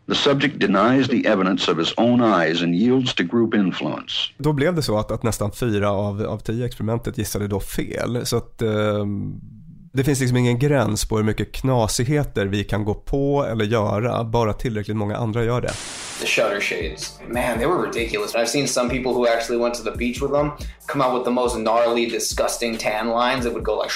The 0.08 0.14
subject 0.14 0.58
denies 0.60 1.08
the 1.08 1.26
evidence 1.26 1.72
of 1.72 1.78
his 1.78 1.94
own 1.96 2.20
eyes 2.20 2.62
and 2.62 2.74
yields 2.74 3.14
to 3.14 3.22
group 3.22 3.54
influence. 3.54 4.12
Då 4.38 4.52
blev 4.52 4.74
det 4.74 4.82
så 4.82 4.98
att, 4.98 5.10
att 5.10 5.22
nästan 5.22 5.52
fyra 5.52 5.90
av, 5.90 6.22
av 6.22 6.38
tio 6.38 6.66
experimentet 6.66 7.18
gissade 7.18 7.48
då 7.48 7.60
fel. 7.60 8.26
Så 8.26 8.36
att 8.36 8.62
eh, 8.62 9.06
det 9.92 10.04
finns 10.04 10.20
liksom 10.20 10.36
ingen 10.36 10.58
gräns 10.58 11.08
på 11.08 11.16
hur 11.16 11.24
mycket 11.24 11.52
knasigheter 11.52 12.46
vi 12.46 12.64
kan 12.64 12.84
gå 12.84 12.94
på 12.94 13.46
eller 13.50 13.64
göra, 13.64 14.24
bara 14.24 14.52
tillräckligt 14.52 14.96
många 14.96 15.16
andra 15.16 15.44
gör 15.44 15.60
det. 15.60 15.72
The 16.20 16.26
shutter 16.26 16.60
shades. 16.60 17.20
Man, 17.28 17.58
they 17.58 17.66
were 17.66 17.86
ridiculous. 17.86 18.34
I've 18.34 18.46
seen 18.46 18.68
some 18.68 18.90
people 18.90 19.12
who 19.12 19.26
actually 19.26 19.62
went 19.62 19.74
to 19.74 19.82
the 19.82 19.96
beach 19.96 20.22
with 20.22 20.32
them 20.32 20.50
come 20.86 21.04
out 21.04 21.14
with 21.14 21.24
the 21.24 21.30
most 21.30 21.58
gnarly, 21.58 22.06
disgusting 22.06 22.78
tan 22.78 23.08
lines 23.08 23.44
that 23.44 23.52
would 23.52 23.64
go 23.64 23.82
like. 23.82 23.92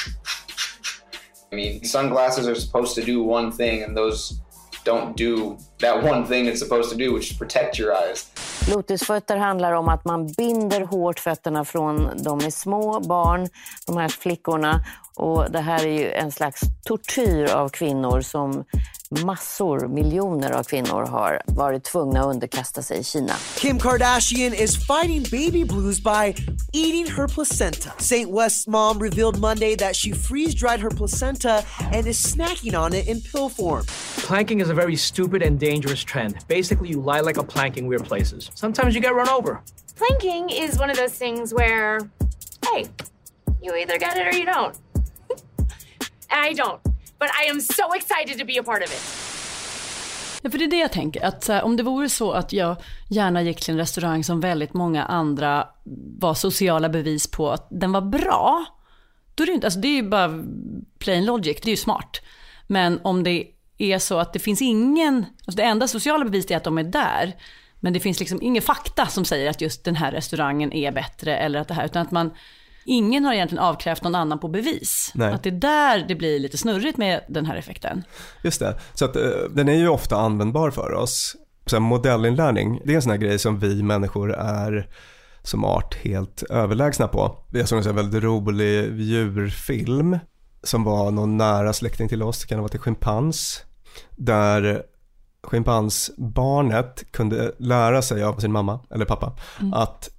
I 1.52 1.57
mean, 1.57 1.85
sunglasses 1.85 2.47
are 2.49 2.55
supposed 2.55 2.95
to 2.95 3.02
do 3.02 3.23
one 3.23 3.52
thing, 3.52 3.83
and 3.83 3.97
those 3.97 4.40
don't 4.84 5.16
do 5.16 5.56
that 5.80 6.04
one 6.04 6.26
thing 6.26 6.49
it's 6.49 6.58
supposed 6.58 6.90
to 6.90 6.96
do, 6.96 7.14
which 7.14 7.30
is 7.30 7.38
protect 7.38 7.78
your 7.78 7.92
eyes. 7.92 8.26
Lotusfötter 8.75 9.37
handlar 9.37 9.72
om 9.72 9.88
att 9.88 10.04
man 10.04 10.26
binder 10.26 10.80
hårt 10.80 11.18
fötterna 11.18 11.64
från 11.64 12.10
de 12.25 12.40
är 12.40 12.50
små 12.50 13.00
barn, 13.00 13.49
de 13.87 13.96
här 13.96 14.08
flickorna. 14.08 14.84
Och 15.16 15.50
det 15.50 15.60
här 15.60 15.87
är 15.87 15.99
ju 15.99 16.12
en 16.12 16.32
slags 16.32 16.60
tortyr 16.84 17.54
av 17.54 17.68
kvinnor 17.68 18.20
som 18.20 18.64
massor, 19.11 19.88
miljoner 19.88 20.50
av 20.50 20.64
kvinnor 20.64 21.07
har 21.07 21.40
varit 21.47 21.85
tvungna 21.85 22.21
att 22.21 22.26
underkasta 22.26 22.83
sig 22.83 22.99
i 22.99 23.05
Kina. 23.05 23.35
Kim 23.57 23.79
Kardashian 23.79 24.55
is 24.55 24.76
fighting 24.76 25.23
baby 25.23 25.64
blues 25.64 26.00
by 26.00 26.35
eating 26.73 27.07
her 27.07 27.29
placenta. 27.29 27.90
St. 27.99 28.31
West's 28.31 28.69
mom 28.69 28.99
revealed 28.99 29.38
Monday 29.38 29.76
that 29.76 29.97
she 29.97 30.12
freeze 30.12 30.55
dried 30.55 30.81
her 30.81 30.90
placenta 30.90 31.62
and 31.93 32.07
is 32.07 32.35
snacking 32.37 32.79
on 32.79 32.93
it 32.93 33.09
in 33.09 33.21
pill 33.21 33.49
form. 33.49 33.85
Planking 34.26 34.61
is 34.61 34.71
a 34.71 34.75
very 34.75 34.97
stupid 34.97 35.43
and 35.43 35.59
dangerous 35.59 36.05
trend. 36.05 36.35
Basically, 36.49 36.88
you 36.88 37.00
lie 37.00 37.21
like 37.21 37.37
a 37.37 37.45
plank 37.45 37.76
in 37.76 37.88
weird 37.88 38.05
places. 38.05 38.50
Sometimes 38.55 38.95
you 38.95 39.00
get 39.00 39.14
run 39.14 39.29
over. 39.29 39.61
Planking 39.97 40.50
is 40.50 40.79
one 40.79 40.90
of 40.90 40.97
those 40.97 41.19
things 41.19 41.52
where, 41.52 41.99
hey, 42.64 42.87
you 43.62 43.75
either 43.75 43.99
get 43.99 44.17
it 44.17 44.26
or 44.26 44.38
you 44.38 44.47
don't. 44.47 44.79
I 46.31 46.52
don't. 46.52 46.81
But 47.20 47.28
I 47.46 47.50
am 47.50 47.60
so 47.60 47.94
excited 47.96 48.38
to 48.38 48.46
be 48.46 48.60
a 48.60 48.62
part 48.62 48.82
of 48.82 48.92
it. 48.92 49.02
Ja, 50.42 50.50
för 50.50 50.58
det 50.58 50.64
är 50.64 50.70
det 50.70 50.76
jag 50.76 50.92
tänker, 50.92 51.24
att 51.24 51.48
här, 51.48 51.62
om 51.62 51.76
det 51.76 51.82
vore 51.82 52.08
så 52.08 52.32
att 52.32 52.52
jag 52.52 52.76
gärna 53.08 53.42
gick 53.42 53.60
till 53.60 53.72
en 53.72 53.78
restaurang 53.78 54.24
som 54.24 54.40
väldigt 54.40 54.74
många 54.74 55.04
andra 55.04 55.68
var 56.18 56.34
sociala 56.34 56.88
bevis 56.88 57.30
på 57.30 57.50
att 57.50 57.68
den 57.70 57.92
var 57.92 58.00
bra, 58.00 58.64
då 59.34 59.42
är 59.42 59.46
det 59.46 59.52
inte, 59.52 59.66
alltså 59.66 59.80
det 59.80 59.88
är 59.88 59.96
ju 59.96 60.08
bara 60.08 60.44
plain 60.98 61.24
logic, 61.24 61.60
det 61.62 61.68
är 61.68 61.70
ju 61.70 61.76
smart. 61.76 62.20
Men 62.66 63.00
om 63.04 63.22
det 63.22 63.46
är 63.78 63.98
så 63.98 64.18
att 64.18 64.32
det 64.32 64.38
finns 64.38 64.62
ingen, 64.62 65.16
alltså 65.46 65.56
det 65.56 65.62
enda 65.62 65.88
sociala 65.88 66.24
beviset 66.24 66.50
är 66.50 66.56
att 66.56 66.64
de 66.64 66.78
är 66.78 66.84
där, 66.84 67.36
men 67.80 67.92
det 67.92 68.00
finns 68.00 68.20
liksom 68.20 68.42
ingen 68.42 68.62
fakta 68.62 69.06
som 69.06 69.24
säger 69.24 69.50
att 69.50 69.60
just 69.60 69.84
den 69.84 69.96
här 69.96 70.12
restaurangen 70.12 70.72
är 70.72 70.92
bättre 70.92 71.36
eller 71.36 71.60
att 71.60 71.68
det 71.68 71.74
här, 71.74 71.84
utan 71.84 72.02
att 72.02 72.10
man 72.10 72.30
Ingen 72.90 73.25
har 73.25 73.32
egentligen 73.32 73.64
avkrävt 73.64 74.02
någon 74.02 74.14
annan 74.14 74.38
på 74.38 74.49
bevis. 74.49 75.12
Nej. 75.14 75.32
Att 75.32 75.42
det 75.42 75.49
är 75.49 75.61
där 75.61 76.04
det 76.09 76.14
blir 76.14 76.38
lite 76.38 76.59
snurrigt 76.59 76.99
med 76.99 77.20
den 77.28 77.47
här 77.47 77.56
effekten. 77.56 78.04
Just 78.42 78.61
det, 78.61 78.78
så 78.94 79.04
att 79.04 79.16
eh, 79.16 79.23
den 79.50 79.68
är 79.68 79.75
ju 79.75 79.88
ofta 79.88 80.16
användbar 80.16 80.70
för 80.70 80.92
oss. 80.92 81.37
Här, 81.73 81.80
modellinlärning, 81.80 82.80
det 82.85 82.92
är 82.92 82.97
en 82.97 83.02
sån 83.02 83.11
här 83.11 83.18
grej 83.18 83.38
som 83.38 83.59
vi 83.59 83.82
människor 83.82 84.35
är 84.35 84.88
som 85.42 85.64
art 85.64 85.94
helt 85.94 86.42
överlägsna 86.42 87.09
på. 87.09 87.37
Jag 87.52 87.68
såg 87.68 87.87
en 87.87 87.97
väldigt 87.97 88.23
rolig 88.23 89.00
djurfilm 89.00 90.18
som 90.62 90.85
var 90.85 91.11
någon 91.11 91.37
nära 91.37 91.73
släkting 91.73 92.09
till 92.09 92.23
oss, 92.23 92.40
det 92.40 92.47
kan 92.47 92.59
ha 92.59 92.62
varit 92.62 92.75
en 92.75 92.80
schimpans, 92.80 93.64
där 94.11 94.82
schimpansbarnet 95.42 97.12
kunde 97.12 97.54
lära 97.59 98.02
sig 98.02 98.23
av 98.23 98.38
sin 98.38 98.52
mamma 98.52 98.80
eller 98.90 99.04
pappa 99.04 99.37
att 99.73 100.11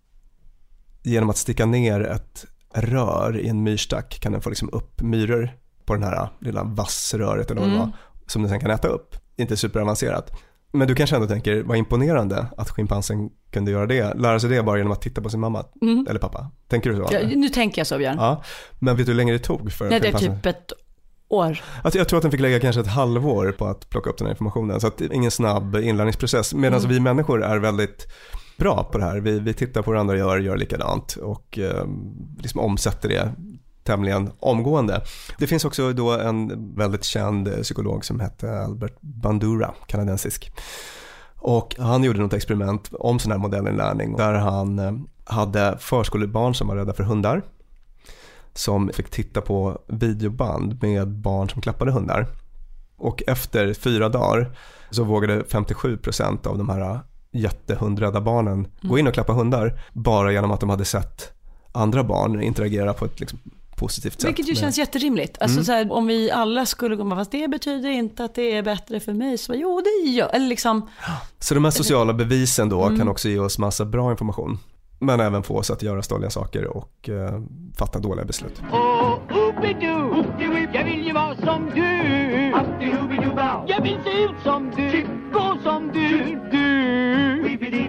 genom 1.03 1.29
att 1.29 1.37
sticka 1.37 1.65
ner 1.65 2.01
ett 2.01 2.45
rör 2.73 3.37
i 3.39 3.47
en 3.47 3.63
myrstack 3.63 4.19
kan 4.21 4.31
den 4.31 4.41
få 4.41 4.49
liksom 4.49 4.69
upp 4.73 5.01
myror 5.01 5.51
på 5.85 5.93
den 5.93 6.03
här 6.03 6.29
lilla 6.39 6.63
vassröret 6.63 7.51
eller 7.51 7.61
vad 7.61 7.69
det 7.69 7.75
Mm. 7.75 7.87
var, 7.87 7.97
som 8.27 8.41
den 8.41 8.49
sen 8.51 8.59
kan 8.59 8.71
äta 8.71 8.87
upp. 8.87 9.15
Inte 9.37 9.57
superavancerat. 9.57 10.31
Men 10.73 10.87
du 10.87 10.95
kanske 10.95 11.15
ändå 11.15 11.27
tänker, 11.27 11.63
vad 11.63 11.77
imponerande 11.77 12.45
att 12.57 12.69
schimpansen 12.69 13.29
kunde 13.51 13.71
göra 13.71 13.85
det. 13.85 14.13
Lära 14.13 14.39
sig 14.39 14.49
det 14.49 14.63
bara 14.63 14.77
genom 14.77 14.91
att 14.93 15.01
titta 15.01 15.21
på 15.21 15.29
sin 15.29 15.39
mamma 15.39 15.65
Mm. 15.81 16.05
eller 16.09 16.19
pappa. 16.19 16.51
Tänker 16.67 16.89
du 16.89 16.95
så? 16.95 17.07
Ja, 17.11 17.19
nu 17.35 17.49
tänker 17.49 17.79
jag 17.79 17.87
så 17.87 17.97
Björn. 17.97 18.15
Ja, 18.19 18.43
men 18.79 18.97
vet 18.97 19.05
du 19.05 19.11
hur 19.11 19.17
länge 19.17 19.31
det 19.33 19.39
tog 19.39 19.71
för 19.71 19.89
Nej, 19.89 19.99
det 19.99 20.07
är 20.07 20.13
typ 20.17 20.45
ett 20.45 20.73
år. 21.27 21.61
Alltså 21.83 21.97
jag 21.97 22.07
tror 22.07 22.17
att 22.17 22.21
den 22.21 22.31
fick 22.31 22.39
lägga 22.41 22.59
kanske 22.59 22.81
ett 22.81 22.87
halvår 22.87 23.51
på 23.57 23.65
att 23.65 23.89
plocka 23.89 24.09
upp 24.09 24.17
den 24.17 24.27
här 24.27 24.31
informationen. 24.31 24.79
Så 24.81 24.87
att 24.87 25.01
ingen 25.01 25.31
snabb 25.31 25.75
inlärningsprocess. 25.75 26.53
Medan 26.53 26.79
Mm. 26.79 26.91
vi 26.91 26.99
människor 26.99 27.43
är 27.43 27.57
väldigt 27.57 28.07
bra 28.61 28.83
på 28.83 28.97
det 28.97 29.03
här. 29.03 29.19
Vi, 29.19 29.39
vi 29.39 29.53
tittar 29.53 29.81
på 29.81 29.91
hur 29.91 29.99
andra 29.99 30.17
gör, 30.17 30.37
gör 30.37 30.57
likadant 30.57 31.15
och 31.15 31.59
eh, 31.59 31.85
liksom 32.39 32.61
omsätter 32.61 33.09
det 33.09 33.31
tämligen 33.83 34.31
omgående. 34.39 35.01
Det 35.37 35.47
finns 35.47 35.65
också 35.65 35.93
då 35.93 36.11
en 36.11 36.75
väldigt 36.75 37.03
känd 37.03 37.61
psykolog 37.61 38.05
som 38.05 38.19
hette 38.19 38.59
Albert 38.59 38.97
Bandura, 39.01 39.73
kanadensisk. 39.87 40.51
Och 41.35 41.75
han 41.79 42.03
gjorde 42.03 42.19
något 42.19 42.33
experiment 42.33 42.89
om 42.91 43.19
sån 43.19 43.31
här 43.31 43.39
modellinlärning 43.39 44.15
där 44.15 44.33
han 44.33 44.79
eh, 44.79 44.93
hade 45.25 45.77
förskolebarn 45.79 46.55
som 46.55 46.67
var 46.67 46.75
rädda 46.75 46.93
för 46.93 47.03
hundar 47.03 47.41
som 48.53 48.89
fick 48.93 49.09
titta 49.09 49.41
på 49.41 49.81
videoband 49.87 50.83
med 50.83 51.07
barn 51.07 51.49
som 51.49 51.61
klappade 51.61 51.91
hundar. 51.91 52.27
Och 52.97 53.23
efter 53.27 53.73
fyra 53.73 54.09
dagar 54.09 54.55
så 54.89 55.03
vågade 55.03 55.41
57% 55.41 56.47
av 56.47 56.57
de 56.57 56.69
här 56.69 56.99
jättehundrädda 57.31 58.21
barnen 58.21 58.67
gå 58.81 58.97
in 58.99 59.07
och 59.07 59.13
klappa 59.13 59.33
hundar 59.33 59.79
bara 59.93 60.31
genom 60.31 60.51
att 60.51 60.59
de 60.59 60.69
hade 60.69 60.85
sett 60.85 61.31
andra 61.71 62.03
barn 62.03 62.41
interagera 62.41 62.93
på 62.93 63.05
ett 63.05 63.19
liksom 63.19 63.39
positivt 63.75 64.21
sätt. 64.21 64.29
Vilket 64.29 64.47
ju 64.47 64.51
med- 64.51 64.57
känns 64.57 64.77
jätterimligt. 64.77 65.37
Alltså 65.41 65.55
Mm. 65.57 65.65
så 65.65 65.71
här, 65.71 65.91
om 65.91 66.07
vi 66.07 66.31
alla 66.31 66.65
skulle 66.65 66.95
gå 66.95 67.03
med, 67.03 67.17
fast 67.17 67.31
det 67.31 67.47
betyder 67.47 67.89
inte 67.89 68.23
att 68.25 68.35
det 68.35 68.51
är 68.55 68.63
bättre 68.63 68.99
för 68.99 69.13
mig. 69.13 69.37
Så 69.37 69.53
jo, 69.55 69.81
det 70.03 70.09
gör, 70.09 70.29
eller 70.33 70.47
liksom, 70.47 70.89
Så 71.39 71.53
de 71.53 71.63
här 71.63 71.71
sociala 71.71 72.13
bevisen 72.13 72.69
då 72.69 72.83
Mm. 72.85 72.99
kan 72.99 73.07
också 73.07 73.29
ge 73.29 73.39
oss 73.39 73.57
massa 73.57 73.85
bra 73.85 74.11
information. 74.11 74.59
Men 74.99 75.19
även 75.19 75.43
få 75.43 75.57
oss 75.57 75.71
att 75.71 75.83
göra 75.83 76.01
stolliga 76.01 76.29
saker 76.29 76.65
och 76.77 77.09
eh, 77.09 77.41
fatta 77.77 77.99
dåliga 77.99 78.25
beslut. 78.25 78.61
Oh, 78.71 79.17
jag 80.73 80.83
vill 80.85 81.05
ju 81.05 81.13
vara 81.13 81.35
som 81.35 81.71
du. 81.75 82.51
Jag 83.67 83.81
vill 83.81 83.97
se 84.03 84.23
ut 84.23 84.31
som 84.43 84.71
du, 84.75 85.05
gå 85.33 85.57
som 85.63 85.91
du, 85.93 86.39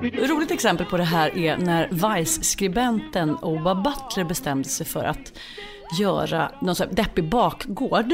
ett 0.05 0.31
Roligt 0.31 0.51
exempel 0.51 0.87
på 0.87 0.97
det 0.97 1.05
här 1.05 1.39
är 1.39 1.57
när 1.57 1.89
Vice-skribenten 1.91 3.37
Oba 3.37 3.75
Butler 3.75 4.25
bestämde 4.25 4.69
sig 4.69 4.87
för 4.87 5.05
att 5.05 5.33
göra 5.99 6.53
någon 6.61 6.75
sån 6.75 6.89
här 6.89 6.95
deppig 6.95 7.29
bakgård 7.29 8.13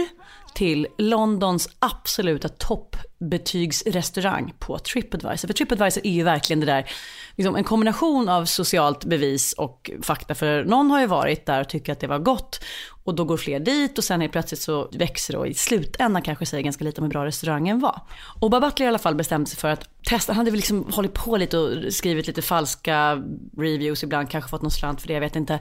till 0.55 0.87
Londons 0.99 1.69
absoluta 1.79 2.49
toppbetygsrestaurang 2.49 4.55
på 4.59 4.79
Tripadvisor. 4.79 5.49
För 5.49 5.55
Tripadvisor 5.55 6.07
är 6.07 6.11
ju 6.11 6.23
verkligen 6.23 6.61
det 6.61 6.67
där, 6.67 6.91
liksom 7.37 7.57
en 7.57 7.65
kombination 7.65 8.29
av 8.29 8.45
socialt 8.45 9.05
bevis 9.05 9.53
och 9.53 9.91
fakta. 10.03 10.35
För 10.35 10.65
någon 10.65 10.91
har 10.91 11.01
ju 11.01 11.07
varit 11.07 11.47
där 11.47 11.61
och 11.61 11.69
tycker 11.69 11.93
att 11.93 12.01
det 12.01 12.07
var 12.07 12.19
gott 12.19 12.65
och 13.09 13.15
då 13.15 13.25
går 13.25 13.37
fler 13.37 13.61
dit 13.61 13.99
och 13.99 14.05
sen 14.05 14.23
är 14.23 14.29
plötsligt 14.29 14.61
så 14.61 14.89
växer 14.93 15.33
det 15.33 15.39
och 15.39 15.47
i 15.47 15.55
slutändan 15.55 16.23
kanske 16.23 16.47
säger 16.47 16.65
ganska 16.65 16.85
lite 16.85 17.01
om 17.01 17.05
hur 17.05 17.11
bra 17.11 17.25
restaurangen 17.25 17.81
var. 17.81 18.01
Och 18.41 18.51
Butler 18.51 18.87
i 18.87 18.89
alla 18.89 18.99
fall 18.99 19.15
bestämde 19.15 19.51
sig 19.51 19.59
för 19.59 19.69
att 19.69 19.89
testa, 20.05 20.33
han 20.33 20.39
hade 20.39 20.51
väl 20.51 20.57
liksom 20.57 20.93
hållit 20.93 21.15
på 21.15 21.37
lite 21.37 21.59
och 21.59 21.93
skrivit 21.93 22.27
lite 22.27 22.43
falska 22.43 23.23
reviews 23.57 24.03
ibland, 24.03 24.31
kanske 24.31 24.51
fått 24.51 24.63
någon 24.63 24.71
slant 24.71 25.01
för 25.01 25.09
det, 25.09 25.15
jag 25.15 25.21
vet 25.21 25.37
inte. 25.37 25.61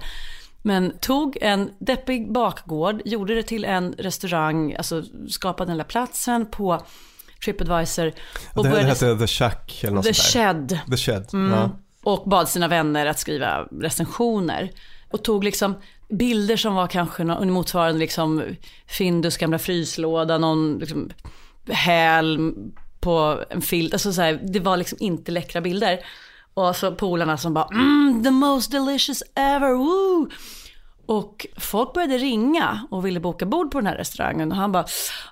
Men 0.61 0.97
tog 0.99 1.37
en 1.41 1.71
deppig 1.79 2.31
bakgård, 2.31 3.01
gjorde 3.05 3.35
det 3.35 3.43
till 3.43 3.65
en 3.65 3.93
restaurang, 3.97 4.75
alltså 4.75 5.03
skapade 5.29 5.71
den 5.71 5.77
där 5.77 5.85
platsen 5.85 6.45
på 6.45 6.81
Tripadvisor. 7.45 8.13
Och 8.53 8.63
det 8.63 8.69
började, 8.69 8.89
hette 8.89 9.17
The 9.17 9.27
Shack 9.27 9.83
eller 9.83 9.95
något 9.95 10.05
The 10.05 10.13
sånt. 10.13 10.33
Shed. 10.33 10.79
The 10.89 10.97
Shed, 10.97 11.33
mm. 11.33 11.51
ja. 11.51 11.71
Och 12.03 12.29
bad 12.29 12.49
sina 12.49 12.67
vänner 12.67 13.05
att 13.05 13.19
skriva 13.19 13.67
recensioner. 13.81 14.71
Och 15.11 15.23
tog 15.23 15.43
liksom 15.43 15.75
bilder 16.09 16.57
som 16.57 16.75
var 16.75 16.87
kanske 16.87 17.23
någon 17.23 17.51
motsvarande 17.51 17.99
liksom 17.99 18.43
Findus 18.87 19.37
gamla 19.37 19.59
fryslåda, 19.59 20.37
någon 20.37 20.77
liksom 20.79 21.09
häl 21.69 22.53
på 22.99 23.43
en 23.49 23.61
filt. 23.61 23.93
Alltså 23.93 24.13
så 24.13 24.21
här, 24.21 24.39
det 24.43 24.59
var 24.59 24.77
liksom 24.77 24.97
inte 25.01 25.31
läckra 25.31 25.61
bilder. 25.61 25.99
Och 26.53 26.75
så 26.75 26.91
polarna 26.91 27.37
som 27.37 27.53
bara 27.53 27.67
mm, 27.71 28.23
the 28.23 28.31
most 28.31 28.71
delicious 28.71 29.23
ever, 29.35 29.73
woo! 29.73 30.29
Och 31.05 31.47
folk 31.57 31.93
började 31.93 32.17
ringa 32.17 32.87
och 32.91 33.05
ville 33.05 33.19
boka 33.19 33.45
bord 33.45 33.71
på 33.71 33.77
den 33.77 33.87
här 33.87 33.95
restaurangen. 33.95 34.51
Och 34.51 34.57
han 34.57 34.71
bara, 34.71 34.85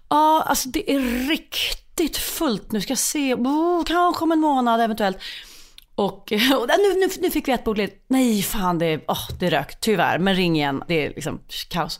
ja 0.09 0.17
ah, 0.17 0.41
alltså 0.41 0.69
det 0.69 0.93
är 0.93 1.27
riktigt 1.29 2.17
fullt 2.17 2.71
nu, 2.71 2.81
ska 2.81 2.91
jag 2.91 2.97
se, 2.97 3.35
oh, 3.35 3.83
kanske 3.83 4.23
om 4.23 4.31
en 4.31 4.39
månad 4.39 4.81
eventuellt. 4.81 5.17
Och, 5.95 6.31
och 6.31 6.67
nu, 6.67 6.99
nu, 6.99 7.07
nu 7.21 7.31
fick 7.31 7.47
vi 7.47 7.51
ett 7.51 7.63
bord 7.63 7.81
Nej, 8.07 8.41
fan 8.41 8.77
det, 8.77 8.97
oh, 9.07 9.29
det 9.39 9.49
rök, 9.49 9.79
tyvärr. 9.79 10.19
Men 10.19 10.35
ring 10.35 10.55
igen, 10.55 10.83
det 10.87 11.05
är 11.05 11.09
liksom 11.09 11.39
kaos. 11.69 11.99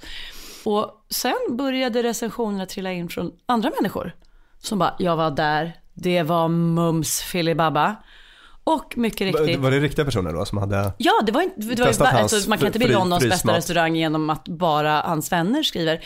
Och 0.63 1.05
sen 1.09 1.35
började 1.49 2.03
recensionerna 2.03 2.65
trilla 2.65 2.91
in 2.91 3.09
från 3.09 3.31
andra 3.45 3.71
människor. 3.79 4.15
Som 4.59 4.79
bara, 4.79 4.95
jag 4.99 5.15
var 5.15 5.31
där, 5.31 5.75
det 5.93 6.23
var 6.23 6.47
mums 6.47 7.21
filibabba. 7.21 7.95
Och 8.63 8.97
mycket 8.97 9.21
riktigt. 9.21 9.59
Var 9.59 9.71
det 9.71 9.79
riktiga 9.79 10.05
personer 10.05 10.33
då 10.33 10.45
som 10.45 10.57
hade 10.57 10.93
Ja, 10.97 11.21
det 11.25 11.31
var 11.31 11.41
inte, 11.41 11.61
det 11.61 11.79
var 11.79 11.93
ju, 11.93 12.17
alltså, 12.17 12.49
man 12.49 12.57
kan 12.57 12.67
inte 12.67 12.79
bli 12.79 12.87
Londons 12.87 13.23
frysmat. 13.23 13.43
bästa 13.43 13.57
restaurang 13.57 13.95
genom 13.95 14.29
att 14.29 14.47
bara 14.47 15.01
hans 15.01 15.31
vänner 15.31 15.63
skriver. 15.63 16.05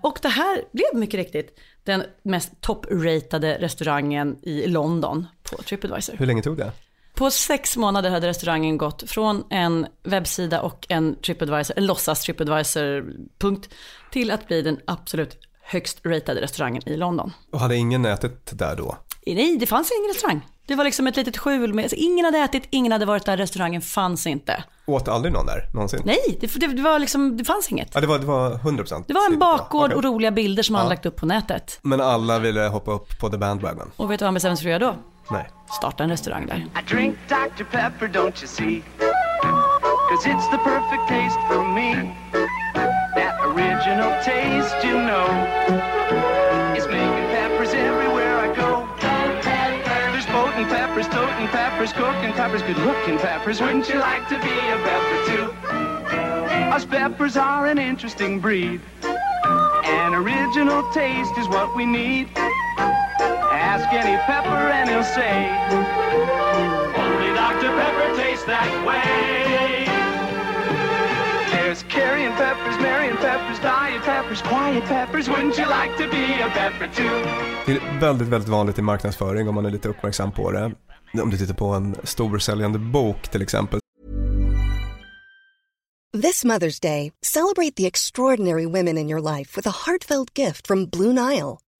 Och 0.00 0.18
det 0.22 0.28
här 0.28 0.62
blev 0.72 1.00
mycket 1.00 1.18
riktigt 1.18 1.58
den 1.84 2.02
mest 2.22 2.60
toppratade 2.60 3.58
restaurangen 3.60 4.38
i 4.42 4.66
London 4.66 5.26
på 5.42 5.62
Tripadvisor. 5.62 6.14
Hur 6.18 6.26
länge 6.26 6.42
tog 6.42 6.56
det? 6.56 6.72
På 7.16 7.30
sex 7.30 7.76
månader 7.76 8.10
hade 8.10 8.26
restaurangen 8.26 8.78
gått 8.78 9.10
från 9.10 9.44
en 9.50 9.86
webbsida 10.04 10.60
och 10.60 10.86
en 10.88 11.16
Tripadvisor, 11.22 11.78
en 11.78 11.86
låtsas 11.86 12.20
Tripadvisor-punkt 12.20 13.68
till 14.10 14.30
att 14.30 14.48
bli 14.48 14.62
den 14.62 14.78
absolut 14.84 15.38
högst 15.62 16.06
ratade 16.06 16.40
restaurangen 16.40 16.88
i 16.88 16.96
London. 16.96 17.32
Och 17.52 17.60
hade 17.60 17.76
ingen 17.76 18.04
ätit 18.04 18.58
där 18.58 18.76
då? 18.76 18.96
Nej, 19.26 19.56
det 19.56 19.66
fanns 19.66 19.92
ingen 19.98 20.14
restaurang. 20.14 20.46
Det 20.66 20.74
var 20.74 20.84
liksom 20.84 21.06
ett 21.06 21.16
litet 21.16 21.36
skjul 21.38 21.74
med, 21.74 21.82
alltså 21.82 21.96
ingen 21.96 22.24
hade 22.24 22.38
ätit, 22.38 22.62
ingen 22.70 22.92
hade 22.92 23.06
varit 23.06 23.24
där, 23.24 23.36
restaurangen 23.36 23.82
fanns 23.82 24.26
inte. 24.26 24.64
Åt 24.86 25.08
aldrig 25.08 25.32
någon 25.32 25.46
där 25.46 25.68
någonsin? 25.74 26.02
Nej, 26.04 26.38
det, 26.40 26.46
det, 26.54 26.66
det 26.66 26.82
var 26.82 26.98
liksom, 26.98 27.36
det 27.36 27.44
fanns 27.44 27.70
inget. 27.70 27.90
Ja, 27.94 28.00
det 28.00 28.06
var, 28.06 28.18
det 28.18 28.26
var 28.26 28.50
100%? 28.50 29.04
Det 29.06 29.14
var 29.14 29.32
en 29.32 29.38
bakgård 29.38 29.92
och 29.92 30.04
roliga 30.04 30.30
bilder 30.30 30.62
som 30.62 30.74
ja. 30.74 30.80
han 30.80 30.88
lagt 30.88 31.06
upp 31.06 31.16
på 31.16 31.26
nätet. 31.26 31.78
Men 31.82 32.00
alla 32.00 32.38
ville 32.38 32.60
hoppa 32.60 32.92
upp 32.92 33.18
på 33.20 33.28
the 33.28 33.36
bandwagon? 33.36 33.90
Och 33.96 34.10
vet 34.10 34.18
du 34.18 34.22
vad 34.22 34.26
han 34.26 34.34
bestämde 34.34 34.56
sig 34.56 34.64
för 34.64 34.70
att 34.70 34.80
göra 34.80 34.92
då? 34.92 34.98
Nej. 35.30 35.48
Starta 35.70 36.04
en 36.04 36.10
restaurang 36.10 36.46
där. 36.46 36.56
I 36.56 36.94
drink 36.94 37.18
Dr. 37.28 37.64
Pepper 37.64 38.08
don't 38.08 38.40
you 38.40 38.46
see? 38.46 38.82
Cause 40.08 40.26
it's 40.26 40.48
the 40.50 40.58
perfect 40.58 41.08
taste 41.08 41.38
for 41.48 41.64
me. 41.64 42.14
That 43.14 43.34
original 43.44 44.12
taste 44.22 44.76
you 44.84 44.92
know 44.92 45.26
It's 46.76 46.86
making 46.86 47.26
peppers 47.34 47.74
everywhere 47.74 48.38
I 48.38 48.54
go. 48.54 48.86
There's 50.12 50.26
potent 50.26 50.68
peppers, 50.68 51.08
toting 51.08 51.48
peppers, 51.48 51.92
cooking 51.92 52.32
peppers, 52.32 52.62
good 52.62 52.78
looking 52.78 53.18
peppers. 53.18 53.60
Wouldn't 53.60 53.88
you 53.88 53.98
like 53.98 54.28
to 54.28 54.38
be 54.38 54.58
a 54.74 54.78
pepper 54.86 55.18
too? 55.26 55.44
Us 56.74 56.84
peppers 56.84 57.36
are 57.36 57.66
an 57.66 57.78
interesting 57.78 58.40
breed. 58.40 58.80
An 59.84 60.14
original 60.14 60.82
taste 60.92 61.36
is 61.38 61.48
what 61.48 61.74
we 61.76 61.84
need 61.84 62.28
Ask 63.76 63.92
any 63.92 64.16
pepper 64.32 64.62
and 64.78 64.88
he'll 64.88 65.10
say, 65.18 65.34
Only 67.04 67.30
Dr. 67.42 67.70
Pepper 67.80 68.08
tastes 68.16 68.46
that 68.46 68.70
way. 68.88 69.84
There's 71.52 71.82
carrying 71.82 72.32
peppers, 72.42 72.76
Marion 72.80 73.16
peppers, 73.18 73.58
diet 73.58 74.02
peppers, 74.02 74.40
quiet 74.42 74.84
peppers. 74.84 75.28
Wouldn't 75.28 75.58
you 75.58 75.68
like 75.68 75.92
to 75.98 76.06
be 76.10 76.24
a 76.46 76.48
pepper 76.60 76.88
too? 76.96 77.16
Det 77.66 77.72
är 77.72 78.00
väldigt, 78.00 78.28
väldigt 78.28 78.48
vanligt 78.48 78.78
i 78.78 78.82
marknadsföring 78.82 79.48
om 79.48 79.54
man 79.54 79.66
är 79.66 79.70
lite 79.70 79.88
uppmärksam 79.88 80.32
på 80.32 80.50
det. 80.52 80.72
Om 81.22 81.30
du 81.30 81.36
tittar 81.36 81.54
på 81.54 81.66
en 81.66 81.96
storsäljande 82.04 82.78
bok 82.78 83.28
till 83.28 83.42
exempel. 83.42 83.80
This 86.22 86.44
Mother's 86.44 86.82
Day, 86.82 87.12
celebrate 87.22 87.76
the 87.76 87.86
extraordinary 87.86 88.66
women 88.66 88.96
in 88.98 89.10
your 89.10 89.36
life 89.36 89.56
with 89.56 89.68
a 89.68 89.74
heartfelt 89.86 90.38
gift 90.38 90.66
from 90.66 90.86
Blue 90.86 91.12
Nile. 91.12 91.58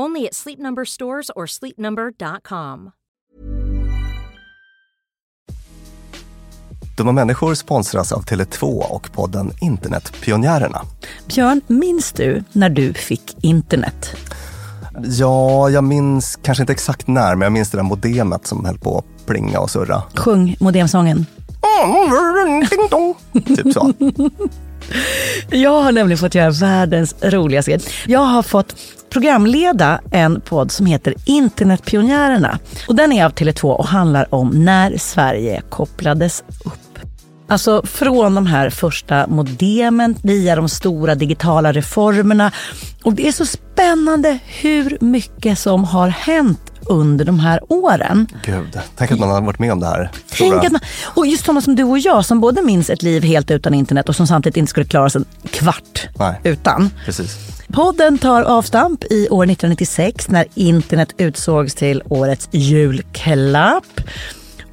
Only 0.00 0.26
at 0.26 0.34
Sleep 0.34 0.58
Number 0.58 0.84
stores 0.84 1.30
or 1.36 1.46
sleepnumber.com. 1.46 2.90
Dumma 6.96 7.12
människor 7.12 7.54
sponsras 7.54 8.12
av 8.12 8.24
Tele2 8.24 8.62
och 8.90 9.12
podden 9.12 9.50
Internetpionjärerna. 9.60 10.82
Björn, 11.28 11.60
minns 11.66 12.12
du 12.12 12.44
när 12.52 12.68
du 12.68 12.92
fick 12.94 13.36
internet? 13.44 14.16
Ja, 15.04 15.70
jag 15.70 15.84
minns 15.84 16.38
kanske 16.42 16.62
inte 16.62 16.72
exakt 16.72 17.06
när, 17.06 17.34
men 17.34 17.46
jag 17.46 17.52
minns 17.52 17.70
det 17.70 17.78
där 17.78 17.82
modemet 17.82 18.46
som 18.46 18.64
höll 18.64 18.78
på 18.78 18.98
att 18.98 19.26
plinga 19.26 19.60
och 19.60 19.70
surra. 19.70 20.02
Sjung 20.14 20.56
modemsången. 20.60 21.26
Ding 22.70 22.88
dong. 22.90 23.14
Typ 23.56 23.72
så. 23.72 23.92
Jag 25.50 25.82
har 25.82 25.92
nämligen 25.92 26.18
fått 26.18 26.34
göra 26.34 26.50
världens 26.50 27.14
roligaste 27.22 27.70
grej. 27.70 27.80
Jag 28.06 28.20
har 28.20 28.42
fått 28.42 28.76
programleda 29.10 30.00
en 30.10 30.40
podd 30.40 30.72
som 30.72 30.86
heter 30.86 31.14
Internetpionjärerna. 31.24 32.58
Och 32.88 32.94
den 32.94 33.12
är 33.12 33.24
av 33.24 33.32
Tele2 33.32 33.64
och 33.64 33.86
handlar 33.86 34.34
om 34.34 34.64
när 34.64 34.98
Sverige 34.98 35.62
kopplades 35.70 36.44
upp. 36.64 36.72
Alltså 37.48 37.82
från 37.86 38.34
de 38.34 38.46
här 38.46 38.70
första 38.70 39.26
modemen 39.26 40.16
via 40.22 40.56
de 40.56 40.68
stora 40.68 41.14
digitala 41.14 41.72
reformerna. 41.72 42.52
Och 43.02 43.12
det 43.12 43.28
är 43.28 43.32
så 43.32 43.46
spännande 43.46 44.38
hur 44.46 44.98
mycket 45.00 45.58
som 45.58 45.84
har 45.84 46.08
hänt 46.08 46.72
under 46.88 47.24
de 47.24 47.40
här 47.40 47.60
åren. 47.68 48.26
Gud, 48.44 48.78
tänk 48.96 49.12
att 49.12 49.18
man 49.18 49.28
har 49.28 49.40
varit 49.40 49.58
med 49.58 49.72
om 49.72 49.80
det 49.80 49.86
här. 49.86 50.10
Tänk 50.38 50.64
att 50.64 50.72
man, 50.72 50.80
och 51.04 51.26
just 51.26 51.44
sådana 51.44 51.60
som 51.60 51.74
du 51.74 51.84
och 51.84 51.98
jag 51.98 52.24
som 52.24 52.40
både 52.40 52.62
minns 52.62 52.90
ett 52.90 53.02
liv 53.02 53.22
helt 53.22 53.50
utan 53.50 53.74
internet 53.74 54.08
och 54.08 54.16
som 54.16 54.26
samtidigt 54.26 54.56
inte 54.56 54.70
skulle 54.70 54.86
klara 54.86 55.10
sig 55.10 55.22
en 55.42 55.48
kvart 55.48 56.08
Nej. 56.18 56.40
utan. 56.44 56.90
Precis. 57.04 57.36
Podden 57.72 58.18
tar 58.18 58.42
avstamp 58.42 59.04
i 59.04 59.28
år 59.28 59.44
1996 59.44 60.28
när 60.28 60.46
internet 60.54 61.14
utsågs 61.16 61.74
till 61.74 62.02
årets 62.08 62.48
julklapp. 62.52 64.00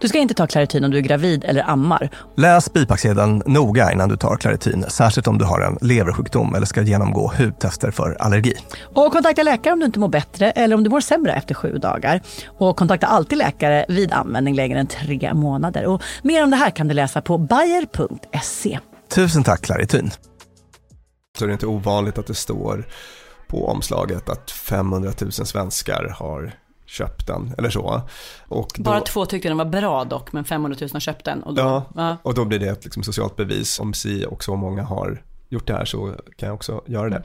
Du 0.00 0.08
ska 0.08 0.18
inte 0.18 0.34
ta 0.34 0.46
Clarityn 0.46 0.84
om 0.84 0.90
du 0.90 0.96
är 0.96 1.02
gravid 1.02 1.44
eller 1.44 1.70
ammar. 1.70 2.10
Läs 2.36 2.72
bipacksedeln 2.72 3.42
noga 3.46 3.92
innan 3.92 4.08
du 4.08 4.16
tar 4.16 4.36
Claritin, 4.36 4.84
särskilt 4.88 5.26
om 5.26 5.38
du 5.38 5.44
har 5.44 5.60
en 5.60 5.78
leversjukdom 5.88 6.54
eller 6.54 6.66
ska 6.66 6.82
genomgå 6.82 7.32
hudtester 7.38 7.90
för 7.90 8.16
allergi. 8.20 8.54
Och 8.82 9.12
kontakta 9.12 9.42
läkare 9.42 9.72
om 9.72 9.80
du 9.80 9.86
inte 9.86 9.98
mår 9.98 10.08
bättre 10.08 10.50
eller 10.50 10.76
om 10.76 10.84
du 10.84 10.90
mår 10.90 11.00
sämre 11.00 11.32
efter 11.32 11.54
sju 11.54 11.78
dagar. 11.78 12.20
Och 12.58 12.76
kontakta 12.76 13.06
alltid 13.06 13.38
läkare 13.38 13.84
vid 13.88 14.12
användning 14.12 14.54
längre 14.54 14.80
än 14.80 14.86
tre 14.86 15.34
månader. 15.34 15.86
Och 15.86 16.02
mer 16.22 16.44
om 16.44 16.50
det 16.50 16.56
här 16.56 16.70
kan 16.70 16.88
du 16.88 16.94
läsa 16.94 17.20
på 17.20 17.38
bayer.se. 17.38 18.78
Tusen 19.14 19.44
tack 19.44 19.62
Claritin. 19.62 20.10
Så 21.38 21.44
är 21.44 21.46
det 21.46 21.52
inte 21.52 21.66
ovanligt 21.66 22.18
att 22.18 22.26
det 22.26 22.34
står 22.34 22.86
på 23.48 23.68
omslaget 23.68 24.28
att 24.28 24.50
500 24.50 25.12
000 25.20 25.32
svenskar 25.32 26.14
har 26.18 26.52
köpt 26.86 27.26
den 27.26 27.54
eller 27.58 27.70
så. 27.70 28.02
Och 28.48 28.68
då, 28.76 28.82
Bara 28.82 29.00
två 29.00 29.26
tyckte 29.26 29.48
den 29.48 29.56
var 29.58 29.64
bra 29.64 30.04
dock, 30.04 30.32
men 30.32 30.44
500 30.44 30.76
000 30.80 30.90
har 30.92 31.00
köpt 31.00 31.24
den. 31.24 31.42
Och 31.42 31.54
då, 31.54 31.62
Ja, 31.62 31.84
ja. 31.94 32.16
och 32.22 32.34
då 32.34 32.44
blir 32.44 32.58
det 32.58 32.66
ett 32.68 32.84
liksom 32.84 33.02
socialt 33.02 33.36
bevis. 33.36 33.80
Om 33.80 33.94
si 33.94 34.26
och 34.28 34.44
så 34.44 34.56
många 34.56 34.82
har 34.82 35.22
gjort 35.48 35.66
det 35.66 35.72
här 35.72 35.84
så 35.84 36.14
kan 36.36 36.46
jag 36.46 36.54
också 36.54 36.82
göra 36.86 37.10
det. 37.10 37.22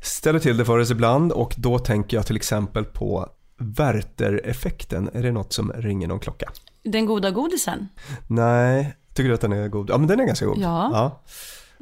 Ställer 0.00 0.38
till 0.38 0.56
det 0.56 0.64
för 0.64 0.78
oss 0.78 0.90
ibland 0.90 1.32
och 1.32 1.54
då 1.56 1.78
tänker 1.78 2.16
jag 2.16 2.26
till 2.26 2.36
exempel 2.36 2.84
på 2.84 3.28
Werther-effekten. 3.58 5.10
Är 5.12 5.22
det 5.22 5.32
något 5.32 5.52
som 5.52 5.72
ringer 5.72 6.06
någon 6.08 6.20
klocka? 6.20 6.50
Den 6.84 7.06
goda 7.06 7.30
godisen. 7.30 7.88
Nej, 8.26 8.96
tycker 9.14 9.28
du 9.28 9.34
att 9.34 9.40
den 9.40 9.52
är 9.52 9.68
god? 9.68 9.90
Ja 9.90 9.98
men 9.98 10.08
den 10.08 10.20
är 10.20 10.24
ganska 10.24 10.46
god. 10.46 10.58
Ja. 10.58 11.22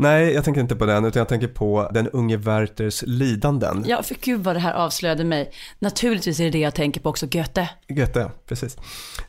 Nej, 0.00 0.32
jag 0.32 0.44
tänker 0.44 0.60
inte 0.60 0.76
på 0.76 0.86
den, 0.86 1.04
utan 1.04 1.20
jag 1.20 1.28
tänker 1.28 1.48
på 1.48 1.90
den 1.92 2.08
unge 2.08 2.36
Werthers 2.36 3.02
lidanden. 3.06 3.84
Ja, 3.86 4.02
för 4.02 4.14
gud 4.20 4.44
vad 4.44 4.56
det 4.56 4.60
här 4.60 4.72
avslöjade 4.72 5.24
mig. 5.24 5.52
Naturligtvis 5.78 6.40
är 6.40 6.44
det 6.44 6.50
det 6.50 6.58
jag 6.58 6.74
tänker 6.74 7.00
på 7.00 7.08
också, 7.08 7.26
Goethe. 7.26 7.70
Goethe, 7.88 8.30
precis. 8.46 8.76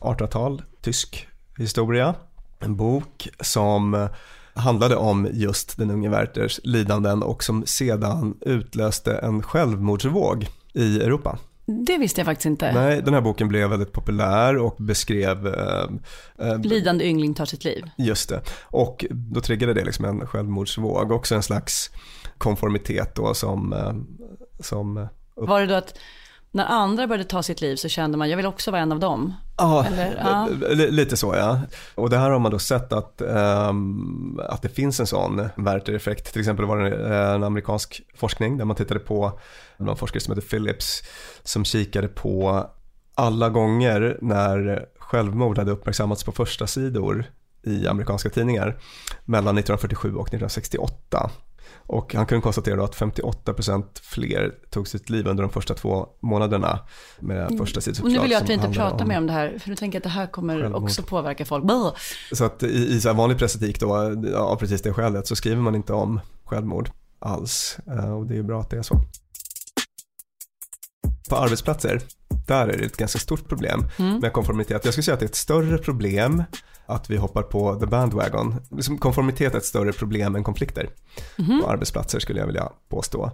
1800-tal, 0.00 0.62
tysk 0.80 1.28
historia. 1.58 2.14
En 2.58 2.76
bok 2.76 3.28
som 3.40 4.08
handlade 4.54 4.96
om 4.96 5.28
just 5.32 5.76
den 5.78 5.90
unge 5.90 6.08
Werthers 6.08 6.60
lidanden 6.64 7.22
och 7.22 7.44
som 7.44 7.66
sedan 7.66 8.38
utlöste 8.40 9.14
en 9.14 9.42
självmordsvåg 9.42 10.48
i 10.72 11.00
Europa. 11.00 11.38
Det 11.66 11.98
visste 11.98 12.20
jag 12.20 12.26
faktiskt 12.26 12.46
inte. 12.46 12.72
Nej, 12.72 13.02
den 13.02 13.14
här 13.14 13.20
boken 13.20 13.48
blev 13.48 13.70
väldigt 13.70 13.92
populär 13.92 14.56
och 14.56 14.76
beskrev... 14.78 15.46
Eh, 15.46 15.86
eh, 16.38 16.58
Lidande 16.58 17.04
yngling 17.04 17.34
tar 17.34 17.44
sitt 17.44 17.64
liv. 17.64 17.84
Just 17.98 18.28
det. 18.28 18.42
Och 18.62 19.06
då 19.10 19.40
triggade 19.40 19.74
det 19.74 19.84
liksom 19.84 20.04
en 20.04 20.26
självmordsvåg, 20.26 21.12
också 21.12 21.34
en 21.34 21.42
slags 21.42 21.90
konformitet 22.38 23.14
då 23.14 23.34
som... 23.34 23.72
Eh, 23.72 23.92
som 24.60 25.08
upp... 25.36 25.48
Var 25.48 25.60
det 25.60 25.66
då 25.66 25.74
att 25.74 25.98
när 26.54 26.66
andra 26.66 27.06
började 27.06 27.28
ta 27.28 27.42
sitt 27.42 27.60
liv 27.60 27.76
så 27.76 27.88
kände 27.88 28.18
man, 28.18 28.30
jag 28.30 28.36
vill 28.36 28.46
också 28.46 28.70
vara 28.70 28.82
en 28.82 28.92
av 28.92 29.00
dem. 29.00 29.34
Eller, 29.86 30.18
ja. 30.24 30.48
lite 30.90 31.16
så 31.16 31.34
ja. 31.34 31.60
Och 31.94 32.10
det 32.10 32.18
här 32.18 32.30
har 32.30 32.38
man 32.38 32.52
då 32.52 32.58
sett 32.58 32.92
att, 32.92 33.22
um, 33.24 34.40
att 34.48 34.62
det 34.62 34.68
finns 34.68 35.00
en 35.00 35.06
sån 35.06 35.48
Werther-effekt. 35.56 36.32
Till 36.32 36.40
exempel 36.40 36.66
var 36.66 36.78
det 36.78 37.16
en 37.16 37.44
amerikansk 37.44 38.00
forskning 38.14 38.58
där 38.58 38.64
man 38.64 38.76
tittade 38.76 39.00
på 39.00 39.40
någon 39.76 39.96
forskare 39.96 40.20
som 40.20 40.34
heter 40.34 40.48
Phillips 40.48 41.02
som 41.42 41.64
kikade 41.64 42.08
på 42.08 42.66
alla 43.14 43.48
gånger 43.48 44.18
när 44.20 44.86
självmord 44.98 45.58
hade 45.58 45.70
uppmärksammats 45.70 46.24
på 46.24 46.32
första 46.32 46.66
sidor 46.66 47.24
i 47.62 47.86
amerikanska 47.88 48.30
tidningar 48.30 48.78
mellan 49.24 49.58
1947 49.58 50.08
och 50.08 50.28
1968. 50.28 51.30
Och 51.74 52.14
han 52.14 52.26
kunde 52.26 52.42
konstatera 52.42 52.76
då 52.76 52.84
att 52.84 52.96
58% 52.96 53.84
fler 54.02 54.54
tog 54.70 54.88
sitt 54.88 55.10
liv 55.10 55.26
under 55.26 55.42
de 55.42 55.52
första 55.52 55.74
två 55.74 56.08
månaderna 56.20 56.78
med 57.20 57.46
mm. 57.46 57.58
första 57.58 57.80
sidsuppslag. 57.80 58.12
Nu 58.12 58.22
vill 58.22 58.30
jag 58.30 58.42
att 58.42 58.48
vi 58.48 58.52
inte 58.52 58.68
pratar 58.68 59.02
om... 59.02 59.08
mer 59.08 59.18
om 59.18 59.26
det 59.26 59.32
här, 59.32 59.58
för 59.58 59.68
nu 59.68 59.76
tänker 59.76 59.96
jag 59.96 60.00
att 60.00 60.04
det 60.04 60.08
här 60.20 60.26
kommer 60.26 60.60
självmord. 60.60 60.82
också 60.82 61.02
påverka 61.02 61.44
folk. 61.44 61.64
Blah. 61.64 61.94
Så 62.32 62.44
att 62.44 62.62
i, 62.62 62.66
i 62.66 63.00
så 63.00 63.12
vanlig 63.12 63.38
pressetik 63.38 63.80
då, 63.80 63.96
av 64.36 64.56
precis 64.56 64.82
det 64.82 64.92
skälet, 64.92 65.26
så 65.26 65.36
skriver 65.36 65.62
man 65.62 65.74
inte 65.74 65.92
om 65.92 66.20
självmord 66.44 66.90
alls. 67.18 67.78
Eh, 67.86 68.12
och 68.12 68.26
det 68.26 68.34
är 68.34 68.36
ju 68.36 68.42
bra 68.42 68.60
att 68.60 68.70
det 68.70 68.78
är 68.78 68.82
så. 68.82 69.00
På 71.32 71.38
arbetsplatser, 71.38 72.00
där 72.46 72.68
är 72.68 72.78
det 72.78 72.84
ett 72.84 72.96
ganska 72.96 73.18
stort 73.18 73.48
problem 73.48 73.84
mm. 73.98 74.18
med 74.18 74.32
konformitet. 74.32 74.84
Jag 74.84 74.94
skulle 74.94 75.02
säga 75.02 75.14
att 75.14 75.20
det 75.20 75.26
är 75.26 75.28
ett 75.28 75.34
större 75.34 75.78
problem 75.78 76.42
att 76.86 77.10
vi 77.10 77.16
hoppar 77.16 77.42
på 77.42 77.80
the 77.80 77.86
bandwagon. 77.86 78.54
Liksom 78.70 78.98
konformitet 78.98 79.54
är 79.54 79.58
ett 79.58 79.64
större 79.64 79.92
problem 79.92 80.36
än 80.36 80.44
konflikter 80.44 80.90
mm. 81.38 81.60
på 81.60 81.70
arbetsplatser 81.70 82.20
skulle 82.20 82.40
jag 82.40 82.46
vilja 82.46 82.72
påstå. 82.88 83.30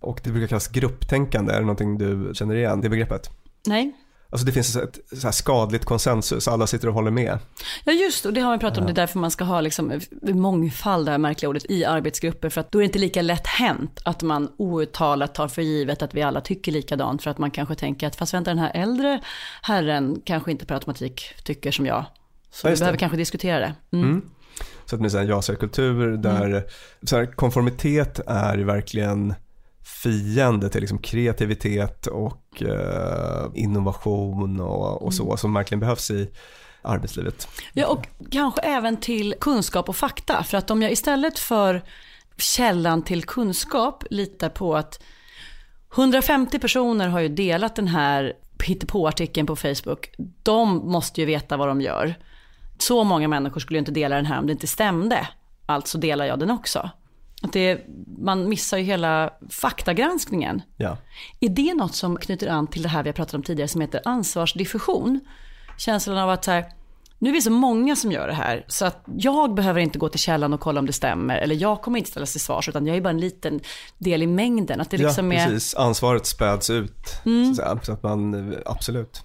Och 0.00 0.20
det 0.24 0.30
brukar 0.30 0.46
kallas 0.46 0.68
grupptänkande, 0.68 1.52
är 1.52 1.56
det 1.56 1.66
någonting 1.66 1.98
du 1.98 2.30
känner 2.34 2.54
igen, 2.54 2.80
det 2.80 2.88
begreppet? 2.88 3.30
Nej. 3.66 3.92
Alltså 4.32 4.46
det 4.46 4.52
finns 4.52 4.76
ett 4.76 4.98
så 5.12 5.26
här 5.26 5.32
skadligt 5.32 5.84
konsensus, 5.84 6.48
alla 6.48 6.66
sitter 6.66 6.88
och 6.88 6.94
håller 6.94 7.10
med. 7.10 7.38
Ja 7.84 7.92
just 7.92 8.26
och 8.26 8.32
det 8.32 8.40
har 8.40 8.52
vi 8.52 8.58
pratat 8.58 8.78
om, 8.78 8.86
det 8.86 8.92
är 8.92 8.94
därför 8.94 9.18
man 9.18 9.30
ska 9.30 9.44
ha 9.44 9.60
liksom 9.60 10.00
mångfald, 10.22 11.06
det 11.06 11.10
här 11.10 11.18
märkliga 11.18 11.50
ordet, 11.50 11.70
i 11.70 11.84
arbetsgrupper. 11.84 12.48
För 12.48 12.60
att 12.60 12.72
då 12.72 12.78
är 12.78 12.80
det 12.80 12.86
inte 12.86 12.98
lika 12.98 13.22
lätt 13.22 13.46
hänt 13.46 14.00
att 14.04 14.22
man 14.22 14.52
outtalat 14.56 15.34
tar 15.34 15.48
för 15.48 15.62
givet 15.62 16.02
att 16.02 16.14
vi 16.14 16.22
alla 16.22 16.40
tycker 16.40 16.72
likadant. 16.72 17.22
För 17.22 17.30
att 17.30 17.38
man 17.38 17.50
kanske 17.50 17.74
tänker 17.74 18.06
att 18.06 18.16
fast 18.16 18.34
vänta 18.34 18.50
den 18.50 18.58
här 18.58 18.72
äldre 18.74 19.20
herren 19.62 20.22
kanske 20.24 20.50
inte 20.50 20.66
per 20.66 20.74
automatik 20.74 21.34
tycker 21.44 21.70
som 21.70 21.86
jag. 21.86 22.04
Så 22.50 22.68
vi 22.68 22.76
behöver 22.76 22.98
kanske 22.98 23.16
diskutera 23.16 23.58
det. 23.58 23.74
Mm. 23.92 24.08
Mm. 24.08 24.22
Så 24.84 24.94
att 24.96 25.00
med 25.00 25.14
en 25.14 25.26
ja-kultur 25.26 26.16
där 26.16 26.50
mm. 26.50 26.62
så 27.02 27.16
här, 27.16 27.26
konformitet 27.26 28.20
är 28.26 28.58
verkligen 28.58 29.34
fiende 29.82 30.68
till 30.68 30.80
liksom 30.80 30.98
kreativitet 30.98 32.06
och 32.06 32.62
eh, 32.62 33.50
innovation 33.54 34.60
och, 34.60 35.02
och 35.02 35.14
så 35.14 35.24
mm. 35.24 35.36
som 35.36 35.54
verkligen 35.54 35.80
behövs 35.80 36.10
i 36.10 36.30
arbetslivet. 36.82 37.48
Ja, 37.72 37.86
och 37.86 38.06
kanske 38.30 38.60
även 38.60 38.96
till 38.96 39.34
kunskap 39.40 39.88
och 39.88 39.96
fakta. 39.96 40.42
För 40.42 40.58
att 40.58 40.70
om 40.70 40.82
jag 40.82 40.92
istället 40.92 41.38
för 41.38 41.82
källan 42.36 43.02
till 43.02 43.24
kunskap 43.24 44.04
litar 44.10 44.48
på 44.48 44.76
att 44.76 45.02
150 45.94 46.58
personer 46.58 47.08
har 47.08 47.20
ju 47.20 47.28
delat 47.28 47.76
den 47.76 47.88
här 47.88 48.32
hittepå-artikeln 48.64 49.46
på 49.46 49.56
Facebook. 49.56 50.10
De 50.42 50.90
måste 50.90 51.20
ju 51.20 51.26
veta 51.26 51.56
vad 51.56 51.68
de 51.68 51.80
gör. 51.80 52.14
Så 52.78 53.04
många 53.04 53.28
människor 53.28 53.60
skulle 53.60 53.76
ju 53.76 53.78
inte 53.78 53.92
dela 53.92 54.16
den 54.16 54.26
här 54.26 54.38
om 54.38 54.46
det 54.46 54.52
inte 54.52 54.66
stämde. 54.66 55.28
Alltså 55.66 55.98
delar 55.98 56.24
jag 56.24 56.38
den 56.38 56.50
också. 56.50 56.90
Att 57.42 57.52
det, 57.52 57.86
man 58.18 58.48
missar 58.48 58.78
ju 58.78 58.84
hela 58.84 59.30
faktagranskningen. 59.50 60.62
Ja. 60.76 60.96
Är 61.40 61.48
det 61.48 61.74
något 61.74 61.94
som 61.94 62.16
knyter 62.16 62.48
an 62.48 62.66
till 62.66 62.82
det 62.82 62.88
här 62.88 63.02
vi 63.02 63.08
har 63.08 63.14
pratat 63.14 63.34
om 63.34 63.42
tidigare 63.42 63.68
som 63.68 63.80
heter 63.80 64.00
ansvarsdiffusion? 64.04 65.20
Känslan 65.78 66.18
av 66.18 66.30
att 66.30 66.44
så 66.44 66.50
här, 66.50 66.64
nu 67.18 67.28
är 67.28 67.32
vi 67.32 67.42
så 67.42 67.50
många 67.50 67.96
som 67.96 68.12
gör 68.12 68.26
det 68.26 68.34
här 68.34 68.64
så 68.68 68.84
att 68.84 69.04
jag 69.16 69.54
behöver 69.54 69.80
inte 69.80 69.98
gå 69.98 70.08
till 70.08 70.20
källan 70.20 70.52
och 70.52 70.60
kolla 70.60 70.80
om 70.80 70.86
det 70.86 70.92
stämmer 70.92 71.38
eller 71.38 71.54
jag 71.54 71.82
kommer 71.82 71.98
inte 71.98 72.10
ställas 72.10 72.32
till 72.32 72.40
svars 72.40 72.68
utan 72.68 72.86
jag 72.86 72.96
är 72.96 73.00
bara 73.00 73.10
en 73.10 73.20
liten 73.20 73.60
del 73.98 74.22
i 74.22 74.26
mängden. 74.26 74.80
Att 74.80 74.90
det 74.90 74.96
liksom 74.96 75.32
ja, 75.32 75.44
precis. 75.44 75.74
Är... 75.74 75.80
Ansvaret 75.80 76.26
späds 76.26 76.70
ut. 76.70 77.20
Mm. 77.24 77.54
Så, 77.54 77.62
att, 77.62 77.86
så, 77.86 77.92
att 77.92 78.02
man, 78.02 78.54
absolut. 78.66 79.22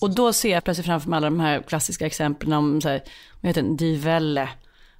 Och 0.00 0.14
då 0.14 0.32
ser 0.32 0.52
jag 0.52 0.64
plötsligt 0.64 0.86
framför 0.86 1.10
mig 1.10 1.16
alla 1.16 1.26
de 1.26 1.40
här 1.40 1.62
klassiska 1.62 2.06
exemplen 2.06 2.52
om, 2.52 2.80
så 2.80 2.88
här, 2.88 3.02
vad 3.40 3.48
heter 3.48 3.62
den, 3.62 3.76
Die 3.76 3.96
Welle. 3.96 4.48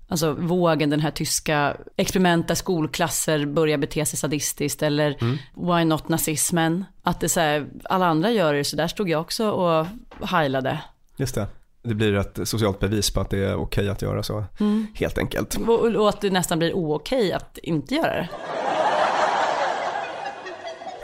Alltså 0.09 0.33
vågen, 0.33 0.90
den 0.90 1.01
här 1.01 1.11
tyska 1.11 1.77
experiment 1.97 2.49
där 2.49 2.55
skolklasser 2.55 3.47
börjar 3.47 3.79
bete 3.79 4.07
sig 4.07 4.19
sadistiskt 4.19 4.83
eller 4.83 5.16
mm. 5.21 5.38
why 5.55 5.85
not 5.85 6.09
nazismen. 6.09 6.85
Att 7.03 7.21
det 7.21 7.29
så 7.29 7.40
här, 7.40 7.66
alla 7.85 8.07
andra 8.07 8.31
gör 8.31 8.55
det 8.55 8.64
så 8.64 8.77
där 8.77 8.88
stod 8.88 9.09
jag 9.09 9.21
också 9.21 9.51
och 9.51 9.87
heilade. 10.29 10.81
Just 11.16 11.35
det. 11.35 11.47
Det 11.83 11.95
blir 11.95 12.14
ett 12.14 12.38
socialt 12.45 12.81
bevis 12.81 13.11
på 13.11 13.21
att 13.21 13.31
det 13.31 13.38
är 13.38 13.57
okej 13.57 13.88
att 13.88 14.03
göra 14.03 14.23
så, 14.23 14.45
mm. 14.61 14.87
helt 14.95 15.19
enkelt. 15.19 15.57
Och, 15.57 15.85
och 15.85 16.09
att 16.09 16.21
det 16.21 16.31
nästan 16.31 16.59
blir 16.59 16.75
ookej 16.75 17.33
att 17.33 17.59
inte 17.59 17.95
göra 17.95 18.14
det. 18.14 18.29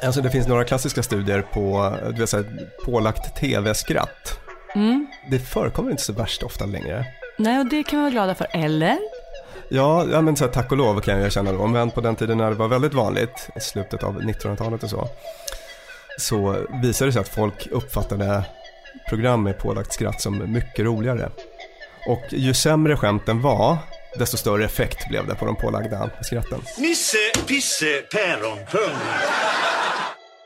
Alltså 0.06 0.20
det 0.20 0.30
finns 0.30 0.48
några 0.48 0.64
klassiska 0.64 1.02
studier 1.02 1.42
på 1.42 1.96
du 2.06 2.20
vet, 2.20 2.28
så 2.28 2.36
här, 2.36 2.68
pålagt 2.84 3.36
tv-skratt. 3.36 4.40
Mm. 4.74 5.06
Det 5.30 5.38
förekommer 5.38 5.90
inte 5.90 6.02
så 6.02 6.12
värst 6.12 6.42
ofta 6.42 6.66
längre. 6.66 7.06
Nej, 7.42 7.58
och 7.58 7.66
det 7.66 7.82
kan 7.82 7.98
vi 7.98 8.02
vara 8.02 8.10
glada 8.10 8.34
för, 8.34 8.46
eller? 8.52 8.98
Ja, 9.68 10.06
ja 10.12 10.20
men 10.20 10.36
så 10.36 10.44
här, 10.44 10.52
tack 10.52 10.72
och 10.72 10.78
lov 10.78 11.00
kan 11.00 11.20
jag 11.20 11.32
känna 11.32 11.52
då. 11.52 11.66
Men 11.66 11.90
på 11.90 12.00
den 12.00 12.16
tiden 12.16 12.38
när 12.38 12.50
det 12.50 12.56
var 12.56 12.68
väldigt 12.68 12.94
vanligt, 12.94 13.48
i 13.56 13.60
slutet 13.60 14.02
av 14.02 14.20
1900-talet 14.20 14.82
och 14.82 14.90
så, 14.90 15.08
så 16.18 16.56
visade 16.82 17.08
det 17.08 17.12
sig 17.12 17.20
att 17.20 17.28
folk 17.28 17.66
uppfattade 17.70 18.44
program 19.08 19.42
med 19.42 19.58
pålagt 19.58 19.92
skratt 19.92 20.20
som 20.20 20.52
mycket 20.52 20.84
roligare. 20.84 21.30
Och 22.06 22.22
ju 22.30 22.54
sämre 22.54 22.96
skämten 22.96 23.40
var, 23.40 23.78
desto 24.18 24.36
större 24.36 24.64
effekt 24.64 25.08
blev 25.08 25.26
det 25.26 25.34
på 25.34 25.46
de 25.46 25.56
pålagda 25.56 26.10
skratten. 26.22 26.60
Nisse, 26.78 27.18
Pisse, 27.46 28.02
Päron, 28.12 28.58
Pung. 28.70 28.98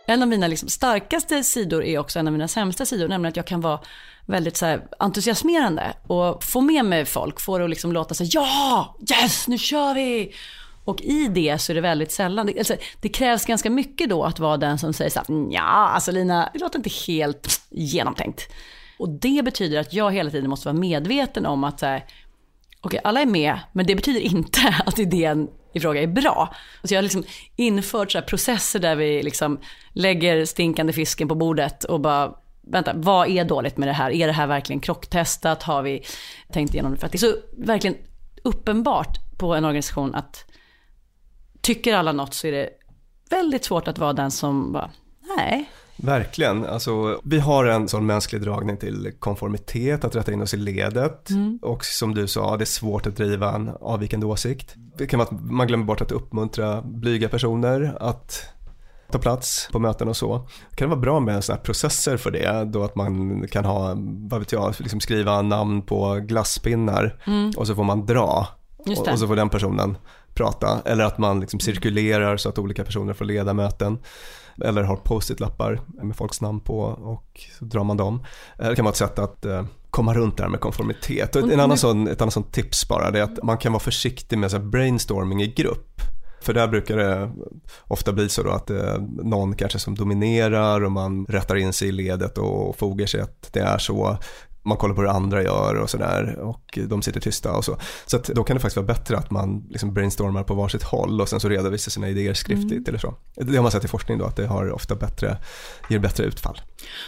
En 0.07 0.23
av 0.23 0.29
mina 0.29 0.49
liksom 0.49 0.69
starkaste 0.69 1.45
sidor 1.45 1.85
är 1.85 1.99
också 1.99 2.19
en 2.19 2.27
av 2.27 2.33
mina 2.33 2.49
sämsta 2.49 2.87
sidor, 2.87 3.09
nämligen 3.09 3.31
att 3.31 3.37
jag 3.37 3.47
kan 3.47 3.61
vara 3.61 3.81
väldigt 4.27 4.57
så 4.57 4.79
entusiasmerande 4.99 5.92
och 6.07 6.45
få 6.45 6.61
med 6.61 6.85
mig 6.85 7.05
folk, 7.05 7.40
få 7.40 7.59
det 7.59 7.64
att 7.64 7.71
liksom 7.71 7.92
låta 7.92 8.14
så 8.14 8.25
här, 8.25 8.31
ja, 8.33 8.97
yes, 9.11 9.49
nu 9.49 9.59
kör 9.59 9.95
vi! 9.95 10.35
Och 10.85 11.01
i 11.03 11.29
det 11.29 11.59
så 11.59 11.73
är 11.73 11.75
det 11.75 11.81
väldigt 11.81 12.12
sällan, 12.12 12.47
det, 12.47 12.59
alltså, 12.59 12.77
det 13.01 13.09
krävs 13.09 13.45
ganska 13.45 13.71
mycket 13.71 14.09
då 14.09 14.25
att 14.25 14.38
vara 14.38 14.57
den 14.57 14.79
som 14.79 14.92
säger 14.92 15.11
så 15.11 15.19
här, 15.19 15.53
ja, 15.53 15.61
alltså 15.62 16.12
Lina, 16.12 16.51
det 16.53 16.59
låter 16.59 16.79
inte 16.79 16.90
helt 17.07 17.61
genomtänkt. 17.71 18.53
Och 18.99 19.09
det 19.09 19.45
betyder 19.45 19.81
att 19.81 19.92
jag 19.92 20.12
hela 20.12 20.31
tiden 20.31 20.51
måste 20.51 20.69
vara 20.69 20.79
medveten 20.79 21.47
om 21.47 21.64
att 21.64 21.81
så 21.81 21.87
här, 21.87 22.05
okej, 22.80 23.00
alla 23.04 23.20
är 23.20 23.26
med, 23.26 23.58
men 23.72 23.86
det 23.86 23.94
betyder 23.94 24.20
inte 24.20 24.76
att 24.86 24.98
idén 24.98 25.48
i 25.74 25.80
fråga 25.80 26.02
är 26.02 26.06
bra. 26.06 26.54
Så 26.82 26.94
jag 26.94 26.98
har 26.98 27.02
liksom 27.02 27.24
infört 27.56 28.12
så 28.12 28.22
processer 28.22 28.78
där 28.78 28.96
vi 28.96 29.22
liksom 29.22 29.60
lägger 29.92 30.44
stinkande 30.44 30.92
fisken 30.92 31.28
på 31.28 31.34
bordet 31.34 31.84
och 31.84 32.00
bara 32.00 32.34
vänta, 32.62 32.92
vad 32.94 33.28
är 33.28 33.44
dåligt 33.44 33.76
med 33.76 33.88
det 33.88 33.92
här? 33.92 34.10
Är 34.10 34.26
det 34.26 34.32
här 34.32 34.46
verkligen 34.46 34.80
krocktestat? 34.80 35.62
Har 35.62 35.82
vi 35.82 36.04
tänkt 36.52 36.74
igenom 36.74 36.92
det? 36.92 36.98
För 36.98 37.06
att 37.06 37.12
det 37.12 37.16
är 37.16 37.32
så 37.32 37.36
verkligen 37.56 37.96
uppenbart 38.42 39.38
på 39.38 39.54
en 39.54 39.64
organisation 39.64 40.14
att 40.14 40.44
tycker 41.60 41.94
alla 41.94 42.12
något 42.12 42.34
så 42.34 42.46
är 42.46 42.52
det 42.52 42.70
väldigt 43.30 43.64
svårt 43.64 43.88
att 43.88 43.98
vara 43.98 44.12
den 44.12 44.30
som 44.30 44.72
bara, 44.72 44.90
nej. 45.36 45.70
Verkligen, 45.96 46.66
alltså, 46.66 47.20
vi 47.24 47.38
har 47.38 47.64
en 47.64 47.88
sån 47.88 48.06
mänsklig 48.06 48.42
dragning 48.42 48.76
till 48.76 49.12
konformitet, 49.18 50.04
att 50.04 50.16
rätta 50.16 50.32
in 50.32 50.42
oss 50.42 50.54
i 50.54 50.56
ledet. 50.56 51.30
Mm. 51.30 51.59
Och 51.62 51.85
som 51.85 52.14
du 52.14 52.26
sa, 52.26 52.56
det 52.56 52.64
är 52.64 52.66
svårt 52.66 53.06
att 53.06 53.16
driva 53.16 53.54
en 53.54 53.70
avvikande 53.80 54.26
åsikt. 54.26 54.74
Det 54.98 55.06
kan 55.06 55.18
vara 55.18 55.28
att 55.28 55.40
man 55.50 55.66
glömmer 55.66 55.85
bort 55.85 56.00
att 56.00 56.12
uppmuntra 56.12 56.82
blyga 56.82 57.28
personer, 57.28 57.96
att 58.00 58.42
ta 59.11 59.18
plats 59.18 59.68
på 59.72 59.78
möten 59.78 60.09
och 60.09 60.16
så. 60.16 60.48
Det 60.70 60.76
kan 60.76 60.90
vara 60.90 61.00
bra 61.00 61.20
med 61.20 61.35
här 61.35 61.56
processer 61.56 62.16
för 62.16 62.30
det, 62.30 62.64
då 62.64 62.85
att 62.85 62.96
man 62.96 63.46
kan 63.48 63.64
ha, 63.64 63.94
vad 64.30 64.40
vet 64.40 64.52
jag, 64.52 64.74
liksom 64.78 65.00
skriva 65.00 65.42
namn 65.42 65.82
på 65.82 66.14
glasspinnar 66.14 67.22
mm. 67.26 67.52
och 67.56 67.66
så 67.66 67.74
får 67.74 67.85
man 67.85 68.06
dra. 68.06 68.48
Och, 68.76 69.09
och, 69.09 69.18
så 69.18 69.26
får 69.26 69.37
den 69.37 69.48
personen 69.48 69.96
prata 70.35 70.80
eller 70.85 71.04
att 71.04 71.18
man 71.18 71.40
liksom 71.40 71.61
cirkulerar 71.61 72.37
så 72.37 72.48
att 72.48 72.59
olika 72.59 72.85
personer 72.85 73.12
får 73.12 73.24
leda 73.24 73.54
möten 73.54 73.98
eller 74.64 74.83
har 74.83 74.97
post-it-lappar 74.97 75.81
med 76.03 76.16
folks 76.16 76.40
namn 76.40 76.61
på 76.61 76.81
och 76.85 77.40
så 77.59 77.64
drar 77.64 77.85
man 77.85 77.97
dem. 77.97 78.25
Det 78.59 78.77
kan 78.77 78.85
vara 78.85 78.92
ett 78.92 78.97
sätt 78.97 79.19
att 79.19 79.45
eh, 79.45 79.64
komma 79.90 80.14
runt 80.14 80.37
det 80.37 80.42
här 80.42 80.51
med 80.51 80.61
konformitet. 80.61 81.37
Och 81.37 81.53
en 81.53 81.61
annan 81.61 81.79
sån, 81.79 82.09
ett 82.09 82.23
annat 82.23 82.35
sånt 82.35 82.53
tips 82.53 82.88
bara 82.88 83.11
det 83.11 83.19
är 83.19 83.23
att 83.23 83.42
man 83.42 83.59
kan 83.59 83.73
vara 83.73 83.81
försiktig 83.81 84.38
med 84.38 84.51
så 84.51 84.59
brainstorming 84.59 85.42
i 85.42 85.47
grupp. 85.47 86.01
För 86.40 86.55
där 86.55 86.69
brukar 86.69 86.97
det 86.97 87.33
ofta 87.85 88.12
bli 88.12 88.29
så 88.29 88.42
då 88.42 88.51
att 88.51 88.66
det 88.66 88.83
är 88.83 88.99
någon 89.25 89.55
kanske 89.55 89.79
som 89.79 89.95
dominerar 89.95 90.85
och 90.85 90.92
man 90.92 91.27
rättar 91.27 91.57
in 91.57 91.73
sig 91.73 91.88
i 91.88 91.92
ledet 91.92 92.38
och 92.38 92.77
fogar 92.77 93.07
sig 93.07 93.21
att 93.21 93.49
det 93.53 93.61
är 93.61 93.79
så 93.79 94.19
man 94.66 94.76
kollar 94.76 94.94
på 94.94 95.00
hur 95.00 95.09
andra 95.09 95.42
gör 95.42 95.74
och 95.74 95.90
sådär 95.90 96.38
och 96.38 96.79
de 96.88 97.02
sitter 97.02 97.20
tysta 97.20 97.52
och 97.52 97.64
så. 97.64 97.79
Så 98.07 98.18
då 98.18 98.44
kan 98.44 98.57
det 98.57 98.61
faktiskt 98.61 98.76
vara 98.76 98.87
bättre 98.87 99.16
att 99.16 99.31
man 99.31 99.66
liksom 99.70 99.94
brainstormar 99.94 100.42
på 100.42 100.55
varsitt 100.55 100.83
håll 100.83 101.20
och 101.20 101.29
sen 101.29 101.40
så 101.40 101.48
redovisar 101.48 101.90
sina 101.90 102.09
idéer 102.09 102.35
skriftligt 102.35 102.72
mm. 102.72 102.85
eller 102.88 102.98
så. 102.98 103.14
Det 103.35 103.57
har 103.57 103.62
man 103.62 103.72
sett 103.72 103.85
i 103.85 103.88
forskning 103.88 104.18
då 104.18 104.24
att 104.24 104.37
det 104.37 104.46
har 104.46 104.70
ofta 104.70 104.94
bättre, 104.94 105.37
ger 105.90 105.98
bättre 105.98 106.24
utfall. 106.24 106.61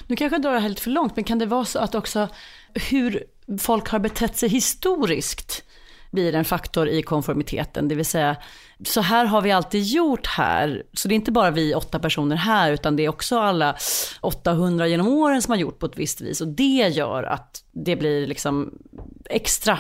Nu 0.07 0.17
kanske 0.17 0.35
jag 0.35 0.43
drar 0.43 0.53
det 0.53 0.61
här 0.61 0.69
lite 0.69 0.83
för 0.83 0.91
långt 0.91 1.17
men 1.17 1.25
kan 1.25 1.39
det 1.39 1.47
vara 1.47 1.65
så 1.65 1.79
att 1.79 1.95
också 1.95 2.29
hur 2.75 3.25
folk 3.59 3.89
har 3.89 3.99
betett 3.99 4.37
sig 4.37 4.49
historiskt 4.49 5.65
blir 6.11 6.35
en 6.35 6.45
faktor 6.45 6.89
i 6.89 7.03
konformiteten. 7.03 7.89
Det 7.89 7.95
vill 7.95 8.07
säga, 8.07 8.37
så 8.87 9.01
här 9.01 9.25
har 9.25 9.43
vi 9.43 9.53
alltid 9.53 9.83
gjort 9.85 10.27
här. 10.27 10.83
Så 10.93 11.09
det 11.09 11.15
är 11.15 11.17
inte 11.17 11.33
bara 11.33 11.51
vi 11.51 11.75
åtta 11.75 11.99
personer 11.99 12.37
här, 12.37 12.73
utan 12.73 12.97
det 12.97 13.05
är 13.05 13.09
också 13.09 13.39
alla 13.39 13.77
800 14.21 14.87
genom 14.87 15.09
åren 15.09 15.43
som 15.43 15.53
har 15.53 15.59
gjort 15.59 15.79
på 15.79 15.87
ett 15.87 15.99
visst 15.99 16.21
vis. 16.21 16.41
Och 16.41 16.49
det 16.49 16.89
gör 16.89 17.23
att 17.23 17.65
det 17.73 17.97
blir 17.97 18.27
liksom 18.27 18.79
extra 19.25 19.79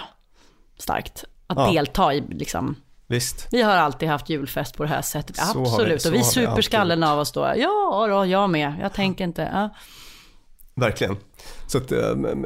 starkt 0.78 1.24
att 1.46 1.58
ja. 1.58 1.70
delta 1.72 2.14
i 2.14 2.20
liksom, 2.20 2.76
Visst. 3.10 3.48
Vi 3.50 3.62
har 3.62 3.76
alltid 3.76 4.08
haft 4.08 4.28
julfest 4.28 4.76
på 4.76 4.82
det 4.82 4.88
här 4.88 5.02
sättet. 5.02 5.36
Så 5.36 5.60
Absolut. 5.60 6.06
Vi, 6.06 6.10
och 6.10 6.14
vi 6.14 6.22
super 6.24 6.62
skallen 6.62 7.02
av 7.02 7.18
oss 7.18 7.32
då. 7.32 7.52
Ja, 7.56 8.06
då, 8.10 8.26
jag 8.26 8.50
med. 8.50 8.74
Jag 8.80 8.92
tänker 8.92 9.24
inte. 9.24 9.50
Ja. 9.52 9.70
Verkligen. 10.78 11.16
Så 11.66 11.78
att, 11.78 11.92
eh, 11.92 11.98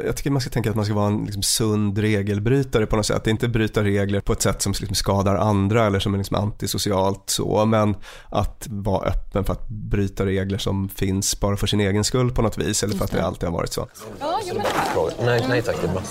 jag 0.04 0.16
tycker 0.16 0.30
man 0.30 0.40
ska 0.40 0.50
tänka 0.50 0.70
att 0.70 0.76
man 0.76 0.84
ska 0.84 0.94
vara 0.94 1.06
en 1.06 1.24
liksom, 1.24 1.42
sund 1.42 1.98
regelbrytare 1.98 2.86
på 2.86 2.96
något 2.96 3.06
sätt. 3.06 3.26
Inte 3.26 3.48
bryta 3.48 3.84
regler 3.84 4.20
på 4.20 4.32
ett 4.32 4.42
sätt 4.42 4.62
som 4.62 4.74
liksom, 4.80 4.94
skadar 4.94 5.34
andra 5.34 5.86
eller 5.86 5.98
som 5.98 6.14
är 6.14 6.18
liksom, 6.18 6.36
antisocialt 6.36 7.22
så. 7.26 7.64
Men 7.64 7.96
att 8.28 8.66
vara 8.70 9.08
öppen 9.08 9.44
för 9.44 9.52
att 9.52 9.68
bryta 9.68 10.26
regler 10.26 10.58
som 10.58 10.88
finns 10.88 11.40
bara 11.40 11.56
för 11.56 11.66
sin 11.66 11.80
egen 11.80 12.04
skull 12.04 12.30
på 12.30 12.42
något 12.42 12.58
vis. 12.58 12.82
Eller 12.82 12.96
för 12.96 13.04
att 13.04 13.10
det 13.10 13.24
alltid 13.24 13.48
har 13.48 13.56
varit 13.56 13.72
så. 13.72 13.88
Ja, 14.20 14.40
jo, 14.44 14.54
men... 14.54 15.26
nej, 15.26 15.44
nej 15.48 15.62
tack, 15.62 15.76
det 15.80 15.88
är 15.88 15.92
bra. 15.92 16.02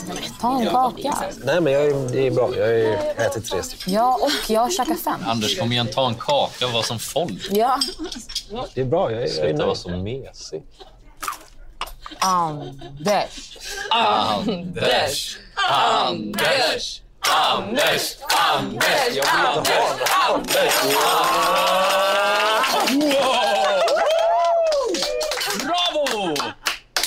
Ta 0.42 0.62
en 0.62 0.70
kaka. 0.70 1.16
Nej, 1.46 1.62
men 1.62 1.74
jag 1.74 1.86
är, 1.86 2.12
det 2.12 2.28
är 2.28 2.32
bra. 2.32 2.50
Jag 2.56 2.66
har 2.66 3.26
ätit 3.26 3.46
tre 3.46 3.64
stycken. 3.64 3.94
Ja, 3.94 4.20
och 4.22 4.52
jag 4.52 4.62
har 4.62 4.70
käkat 4.70 5.00
fem. 5.00 5.20
Anders, 5.26 5.60
kom 5.60 5.72
igen, 5.72 5.88
ta 5.94 6.08
en 6.08 6.16
kaka 6.16 6.66
och 6.68 6.74
var 6.74 6.82
som 6.82 7.00
folk. 7.00 7.48
Ja. 7.52 7.80
Det 8.74 8.82
är 8.82 8.86
bra, 8.86 9.12
jag 9.12 9.22
är, 9.22 9.28
jag 9.28 9.30
är 9.30 9.50
Sluta 9.50 9.66
vara 9.66 9.76
så 9.76 9.90
mesig. 9.90 10.64
Anders. 12.20 13.58
Anders. 13.90 15.38
Anders. 15.70 17.02
Anders. 17.20 18.18
Anders. 18.50 19.16
Jag 19.16 19.26
vill 19.26 19.58
inte 19.58 19.72
ha 19.72 20.34
Anders. 20.34 20.74
Bravo! 25.60 26.36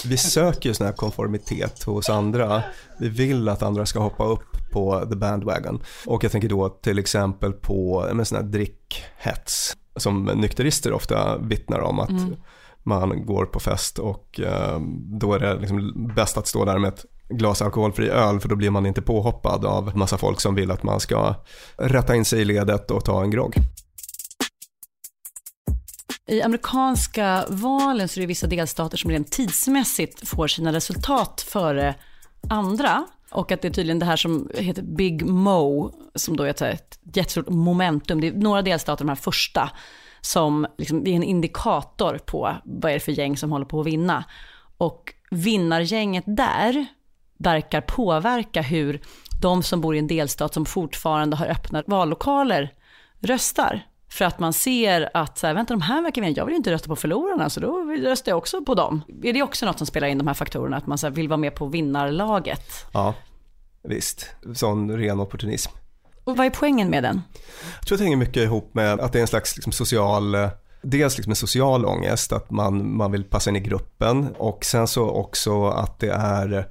Vi 0.04 0.16
söker 0.16 0.68
ju 0.68 0.74
sån 0.74 0.86
här 0.86 0.94
konformitet 0.94 1.82
hos 1.82 2.08
andra. 2.08 2.62
Vi 2.98 3.08
vill 3.08 3.48
att 3.48 3.62
andra 3.62 3.86
ska 3.86 3.98
hoppa 3.98 4.24
upp 4.24 4.56
på 4.72 5.06
the 5.10 5.16
bandwagon. 5.16 5.82
Och 6.06 6.24
jag 6.24 6.32
tänker 6.32 6.48
då 6.48 6.68
till 6.68 6.98
exempel 6.98 7.52
på 7.52 8.08
sån 8.24 8.36
här 8.36 8.44
drickhets 8.44 9.76
som 9.96 10.24
nykterister 10.24 10.92
ofta 10.92 11.38
vittnar 11.38 11.80
om 11.80 12.00
att 12.00 12.10
mm 12.10 12.36
man 12.84 13.26
går 13.26 13.44
på 13.44 13.60
fest 13.60 13.98
och 13.98 14.40
eh, 14.40 14.80
då 15.20 15.34
är 15.34 15.38
det 15.38 15.54
liksom 15.54 16.12
bäst 16.16 16.36
att 16.36 16.46
stå 16.46 16.64
där 16.64 16.78
med 16.78 16.88
ett 16.88 17.04
glas 17.28 17.62
alkoholfri 17.62 18.08
öl 18.08 18.40
för 18.40 18.48
då 18.48 18.56
blir 18.56 18.70
man 18.70 18.86
inte 18.86 19.02
påhoppad 19.02 19.64
av 19.64 19.96
massa 19.96 20.18
folk 20.18 20.40
som 20.40 20.54
vill 20.54 20.70
att 20.70 20.82
man 20.82 21.00
ska 21.00 21.34
rätta 21.76 22.16
in 22.16 22.24
sig 22.24 22.40
i 22.40 22.44
ledet 22.44 22.90
och 22.90 23.04
ta 23.04 23.22
en 23.22 23.30
grogg. 23.30 23.56
I 26.26 26.42
amerikanska 26.42 27.44
valen 27.48 28.08
så 28.08 28.20
är 28.20 28.20
det 28.20 28.26
vissa 28.26 28.46
delstater 28.46 28.96
som 28.96 29.10
rent 29.10 29.32
tidsmässigt 29.32 30.28
får 30.28 30.48
sina 30.48 30.72
resultat 30.72 31.40
före 31.40 31.94
andra. 32.48 33.04
Och 33.30 33.52
att 33.52 33.62
det 33.62 33.68
är 33.68 33.72
tydligen 33.72 33.98
det 33.98 34.06
här 34.06 34.16
som 34.16 34.50
heter 34.54 34.82
Big 34.82 35.26
Mo, 35.26 35.92
som 36.14 36.36
då 36.36 36.42
är 36.42 36.64
ett 36.64 36.98
jättestort 37.14 37.48
momentum. 37.48 38.20
Det 38.20 38.26
är 38.26 38.32
några 38.32 38.62
delstater, 38.62 39.04
de 39.04 39.08
här 39.08 39.16
första, 39.16 39.70
som 40.24 40.66
liksom, 40.78 41.06
är 41.06 41.12
en 41.12 41.22
indikator 41.22 42.18
på 42.26 42.56
vad 42.64 42.90
är 42.90 42.94
det 42.94 43.00
för 43.00 43.12
gäng 43.12 43.36
som 43.36 43.52
håller 43.52 43.66
på 43.66 43.80
att 43.80 43.86
vinna. 43.86 44.24
Och 44.76 45.14
vinnargänget 45.30 46.24
där 46.26 46.86
verkar 47.38 47.80
påverka 47.80 48.62
hur 48.62 49.00
de 49.42 49.62
som 49.62 49.80
bor 49.80 49.96
i 49.96 49.98
en 49.98 50.06
delstat 50.06 50.54
som 50.54 50.66
fortfarande 50.66 51.36
har 51.36 51.46
öppna 51.46 51.82
vallokaler 51.86 52.74
röstar. 53.20 53.86
För 54.08 54.24
att 54.24 54.38
man 54.38 54.52
ser 54.52 55.10
att, 55.14 55.38
så 55.38 55.46
här, 55.46 55.54
vänta 55.54 55.74
de 55.74 55.80
här 55.80 56.02
verkar 56.02 56.22
vinna, 56.22 56.36
jag 56.36 56.46
vill 56.46 56.54
inte 56.54 56.72
rösta 56.72 56.88
på 56.88 56.96
förlorarna 56.96 57.50
så 57.50 57.60
då 57.60 57.78
röstar 58.02 58.32
jag 58.32 58.38
också 58.38 58.64
på 58.64 58.74
dem. 58.74 59.02
Är 59.22 59.32
det 59.32 59.42
också 59.42 59.66
något 59.66 59.78
som 59.78 59.86
spelar 59.86 60.08
in 60.08 60.18
de 60.18 60.26
här 60.26 60.34
faktorerna, 60.34 60.76
att 60.76 60.86
man 60.86 60.98
så 60.98 61.06
här, 61.06 61.14
vill 61.14 61.28
vara 61.28 61.36
med 61.36 61.54
på 61.54 61.66
vinnarlaget? 61.66 62.86
Ja, 62.92 63.14
visst. 63.82 64.30
Sån 64.54 64.98
ren 64.98 65.20
opportunism. 65.20 65.72
Och 66.24 66.36
vad 66.36 66.46
är 66.46 66.50
poängen 66.50 66.90
med 66.90 67.02
den? 67.02 67.22
Jag 67.78 67.86
tror 67.86 67.96
att 67.96 67.98
det 67.98 68.04
hänger 68.04 68.16
mycket 68.16 68.42
ihop 68.42 68.74
med 68.74 69.00
att 69.00 69.12
det 69.12 69.18
är 69.18 69.20
en 69.20 69.26
slags 69.26 69.56
liksom, 69.56 69.72
social 69.72 70.34
eh, 70.34 70.48
Dels 70.86 71.16
liksom 71.16 71.30
en 71.30 71.36
social 71.36 71.84
ångest, 71.84 72.32
att 72.32 72.50
man, 72.50 72.96
man 72.96 73.12
vill 73.12 73.24
passa 73.24 73.50
in 73.50 73.56
i 73.56 73.60
gruppen 73.60 74.34
och 74.38 74.64
sen 74.64 74.88
så 74.88 75.10
också 75.10 75.66
att 75.68 75.98
det 75.98 76.10
är 76.10 76.68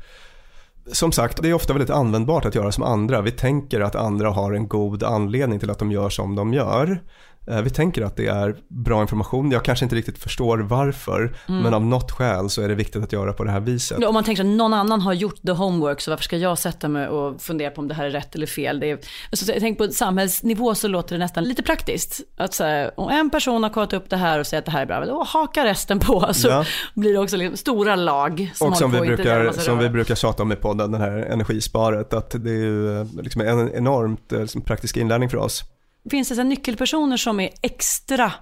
som 0.92 1.12
sagt, 1.12 1.42
det 1.42 1.50
är 1.50 1.54
ofta 1.54 1.74
väldigt 1.74 1.90
användbart 1.90 2.46
att 2.46 2.56
göra 2.56 2.72
som 2.72 2.84
andra. 2.84 3.22
Vi 3.22 3.32
tänker 3.32 3.82
att 3.82 3.96
andra 3.96 4.30
har 4.30 4.54
en 4.54 4.68
god 4.68 5.04
anledning 5.04 5.60
till 5.60 5.70
att 5.70 5.80
de 5.80 5.92
gör 5.92 6.10
som 6.10 6.36
de 6.36 6.54
gör. 6.54 7.04
Eh, 7.48 7.62
vi 7.62 7.70
tänker 7.70 8.02
att 8.02 8.16
det 8.16 8.28
är 8.28 8.56
bra 8.68 9.02
information. 9.02 9.52
Jag 9.52 9.64
kanske 9.64 9.86
inte 9.86 9.96
riktigt 9.96 10.18
förstår 10.18 10.58
varför, 10.58 11.36
mm. 11.48 11.62
men 11.62 11.74
av 11.74 11.86
något 11.86 12.12
skäl 12.12 12.50
så 12.50 12.62
är 12.62 12.68
det 12.68 12.76
viktigt 12.76 13.04
att 13.04 13.14
göra 13.14 13.34
på 13.34 13.44
det 13.44 13.52
här 13.52 13.60
viset. 13.60 14.04
Om 14.04 14.14
man 14.14 14.24
tänker 14.24 14.44
att 14.44 14.50
någon 14.50 14.74
annan 14.74 15.02
har 15.02 15.14
gjort 15.14 15.42
the 15.46 15.52
homework, 15.52 16.02
så 16.02 16.12
varför 16.12 16.24
ska 16.24 16.38
jag 16.38 16.58
sätta 16.58 16.88
mig 16.88 17.08
och 17.08 17.42
fundera 17.42 17.70
på 17.70 17.82
om 17.82 17.88
det 17.88 17.94
här 17.94 18.06
är 18.06 18.10
rätt 18.10 18.36
eller 18.36 18.48
fel? 18.48 18.80
Det 18.80 18.92
är, 18.92 19.00
alltså, 19.32 19.52
jag 19.52 19.62
tänker 19.62 19.88
på 19.88 19.94
samhällsnivå 19.94 20.76
så 20.76 20.88
låter 20.88 21.16
det 21.16 21.20
nästan 21.20 21.44
lite 21.44 21.64
praktiskt. 21.64 22.22
Att 22.38 22.54
så 22.54 22.64
här, 22.64 23.00
om 23.00 23.10
en 23.10 23.30
person 23.30 23.64
har 23.64 23.70
kollat 23.70 23.94
upp 23.94 24.10
det 24.10 24.18
här 24.18 24.40
och 24.40 24.48
säger 24.48 24.62
att 24.62 24.66
det 24.66 24.72
här 24.72 24.82
är 24.82 24.86
bra, 24.86 25.06
då 25.06 25.24
haka 25.24 25.66
resten 25.66 26.00
på. 26.00 26.30
Så 26.34 26.48
ja. 26.48 26.66
blir 26.94 27.14
det 27.14 27.20
också 27.20 27.38
liksom 27.38 27.58
stora 27.58 27.96
lag 27.96 28.52
som 28.54 28.70
Och 28.70 28.78
som, 28.78 28.92
vi 28.92 29.00
brukar, 29.00 29.52
som 29.52 29.78
vi 29.78 29.90
brukar 29.90 30.16
tjata 30.16 30.44
om 30.44 30.52
i 30.52 30.56
podden, 30.56 30.92
den 30.92 31.02
här 31.02 31.12
energisparet, 31.12 32.14
att 32.14 32.32
det 32.32 32.50
är 32.50 32.54
ju 32.54 33.00
eh, 33.00 33.08
liksom 33.22 33.42
en 33.42 33.74
enormt 33.76 34.32
eh, 34.32 34.40
liksom, 34.40 34.62
praktisk 34.62 34.98
inlärning 34.98 35.30
för 35.30 35.38
oss. 35.38 35.64
Finns 36.12 36.30
det 36.30 36.36
så 36.36 36.44
nyckelpersoner 36.44 37.18
som 37.18 37.40
är 37.40 37.50
extra 37.62 38.34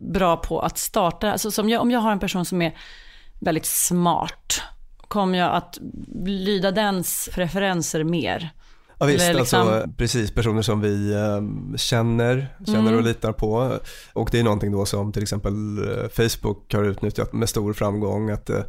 bra 0.00 0.36
på 0.36 0.60
att 0.60 0.78
starta? 0.78 1.32
Alltså 1.32 1.68
jag, 1.68 1.82
om 1.82 1.90
jag 1.90 2.00
har 2.00 2.12
en 2.12 2.18
person 2.18 2.44
som 2.44 2.62
är 2.62 2.76
väldigt 3.40 3.66
smart, 3.66 4.62
kommer 5.08 5.38
jag 5.38 5.54
att 5.54 5.78
lyda 6.24 6.70
dens 6.70 7.28
preferenser 7.34 8.04
mer? 8.04 8.50
Ja 9.02 9.06
visst, 9.06 9.28
alltså, 9.28 9.38
liksom... 9.38 9.68
alltså, 9.68 9.90
precis 9.96 10.30
personer 10.30 10.62
som 10.62 10.80
vi 10.80 11.12
äh, 11.12 11.76
känner, 11.76 12.56
känner 12.66 12.80
mm. 12.80 12.96
och 12.96 13.02
litar 13.02 13.32
på. 13.32 13.78
Och 14.12 14.28
det 14.32 14.38
är 14.40 14.44
någonting 14.44 14.72
då 14.72 14.86
som 14.86 15.12
till 15.12 15.22
exempel 15.22 15.78
eh, 15.78 16.08
Facebook 16.08 16.74
har 16.74 16.84
utnyttjat 16.84 17.32
med 17.32 17.48
stor 17.48 17.72
framgång. 17.72 18.30
Att 18.30 18.50
äh, 18.50 18.60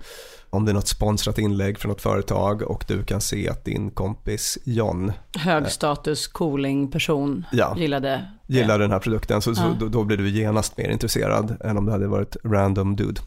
om 0.50 0.66
det 0.66 0.72
är 0.72 0.74
något 0.74 0.88
sponsrat 0.88 1.38
inlägg 1.38 1.80
från 1.80 1.90
något 1.90 2.02
företag 2.02 2.62
och 2.62 2.86
du 2.88 3.04
kan 3.04 3.22
se 3.22 3.50
att 3.50 3.66
din 3.66 3.92
kompis 3.92 4.58
John 4.66 5.12
Högstatus 5.38 6.28
cooling 6.28 6.92
person 6.92 7.46
ja, 7.52 7.76
gillade 7.78 8.32
gillar 8.52 8.80
den 8.80 8.92
här 8.92 9.00
produkten 9.00 9.42
så, 9.42 9.56
så 9.56 9.76
då, 9.80 9.88
då, 9.88 10.04
blir 10.04 10.18
du 10.18 10.30
genast 10.30 10.78
mer 10.78 10.90
intresserad 10.90 11.58
än 11.64 11.78
om 11.78 11.86
det 11.86 11.92
hade 11.92 12.08
varit 12.08 12.38
random 12.44 12.96
dude. 12.96 13.22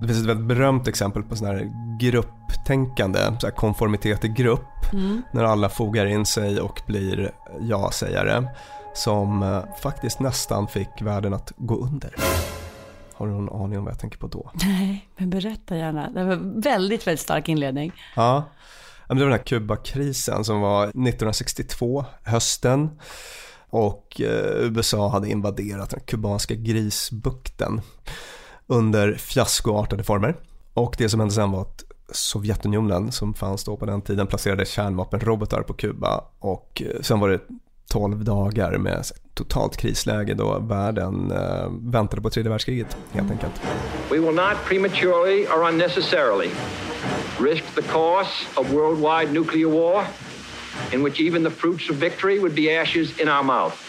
Det 0.00 0.06
finns 0.06 0.20
ett 0.20 0.26
väldigt 0.26 0.46
berömt 0.46 0.88
exempel 0.88 1.22
på 1.22 1.36
sån 1.36 1.46
här 1.46 1.70
grupptänkande, 2.00 3.18
så 3.40 3.46
här 3.46 3.54
konformitet 3.54 4.24
i 4.24 4.28
grupp, 4.28 4.92
mm. 4.92 5.22
när 5.32 5.44
alla 5.44 5.68
fogar 5.68 6.06
in 6.06 6.26
sig 6.26 6.60
och 6.60 6.80
blir 6.86 7.30
ja-sägare 7.60 8.44
som 8.94 9.42
eh, 9.42 9.76
faktiskt 9.82 10.20
nästan 10.20 10.68
fick 10.68 11.02
världen 11.02 11.34
att 11.34 11.52
gå 11.56 11.76
under. 11.76 12.14
Har 13.14 13.26
du 13.26 13.32
någon 13.32 13.62
aning 13.62 13.78
om 13.78 13.84
vad 13.84 13.92
jag 13.92 14.00
tänker 14.00 14.18
på 14.18 14.26
då? 14.26 14.50
Nej, 14.54 15.08
men 15.16 15.30
berätta 15.30 15.76
gärna. 15.76 16.10
Det 16.10 16.24
var 16.24 16.60
väldigt, 16.62 17.06
väldigt 17.06 17.20
stark 17.20 17.48
inledning. 17.48 17.92
Ja, 18.16 18.44
det 19.18 19.24
var 19.24 19.30
den 19.30 19.38
här 19.38 19.46
Kubakrisen 19.46 20.44
som 20.44 20.60
var 20.60 20.82
1962, 20.84 22.04
hösten. 22.22 22.90
Och 23.70 24.20
eh, 24.20 24.60
USA 24.60 25.08
hade 25.08 25.28
invaderat 25.28 25.90
den 25.90 26.00
kubanska 26.00 26.54
grisbukten 26.54 27.80
under 28.66 29.14
fiaskoartade 29.14 30.04
former. 30.04 30.36
Och 30.74 30.94
det 30.98 31.08
som 31.08 31.20
hände 31.20 31.34
sen 31.34 31.52
var 31.52 31.60
att 31.60 31.84
Sovjetunionen 32.12 33.12
som 33.12 33.34
fanns 33.34 33.64
då 33.64 33.76
på 33.76 33.86
den 33.86 34.02
tiden 34.02 34.26
placerade 34.26 34.66
kärnvapenrobotar 34.66 35.62
på 35.62 35.74
Kuba 35.74 36.24
och 36.38 36.82
eh, 36.86 37.00
sen 37.00 37.20
var 37.20 37.28
det 37.28 37.40
12 37.90 38.24
dagar 38.24 38.78
med 38.78 39.04
totalt 39.34 39.76
krisläge 39.76 40.34
då 40.34 40.58
världen 40.58 41.30
eh, 41.30 41.70
väntade 41.70 42.22
på 42.22 42.30
tredje 42.30 42.50
världskriget 42.50 42.96
helt 43.12 43.30
enkelt. 43.30 43.52
We 44.10 44.18
will 44.18 44.34
not 44.34 44.56
prematurely 44.68 45.46
or 45.46 45.68
unnecessarily 45.68 46.50
risk 47.40 47.64
the 47.74 47.82
course 47.82 48.46
of 48.56 48.72
worldwide 48.72 49.32
nuclear 49.32 49.68
war 49.68 50.04
in 50.92 51.02
which 51.02 51.20
even 51.20 51.44
the 51.44 51.50
fruits 51.50 51.90
of 51.90 51.96
victory 51.96 52.38
would 52.38 52.54
be 52.54 52.80
ashes 52.80 53.18
in 53.18 53.28
our 53.28 53.44
mouth. 53.44 53.86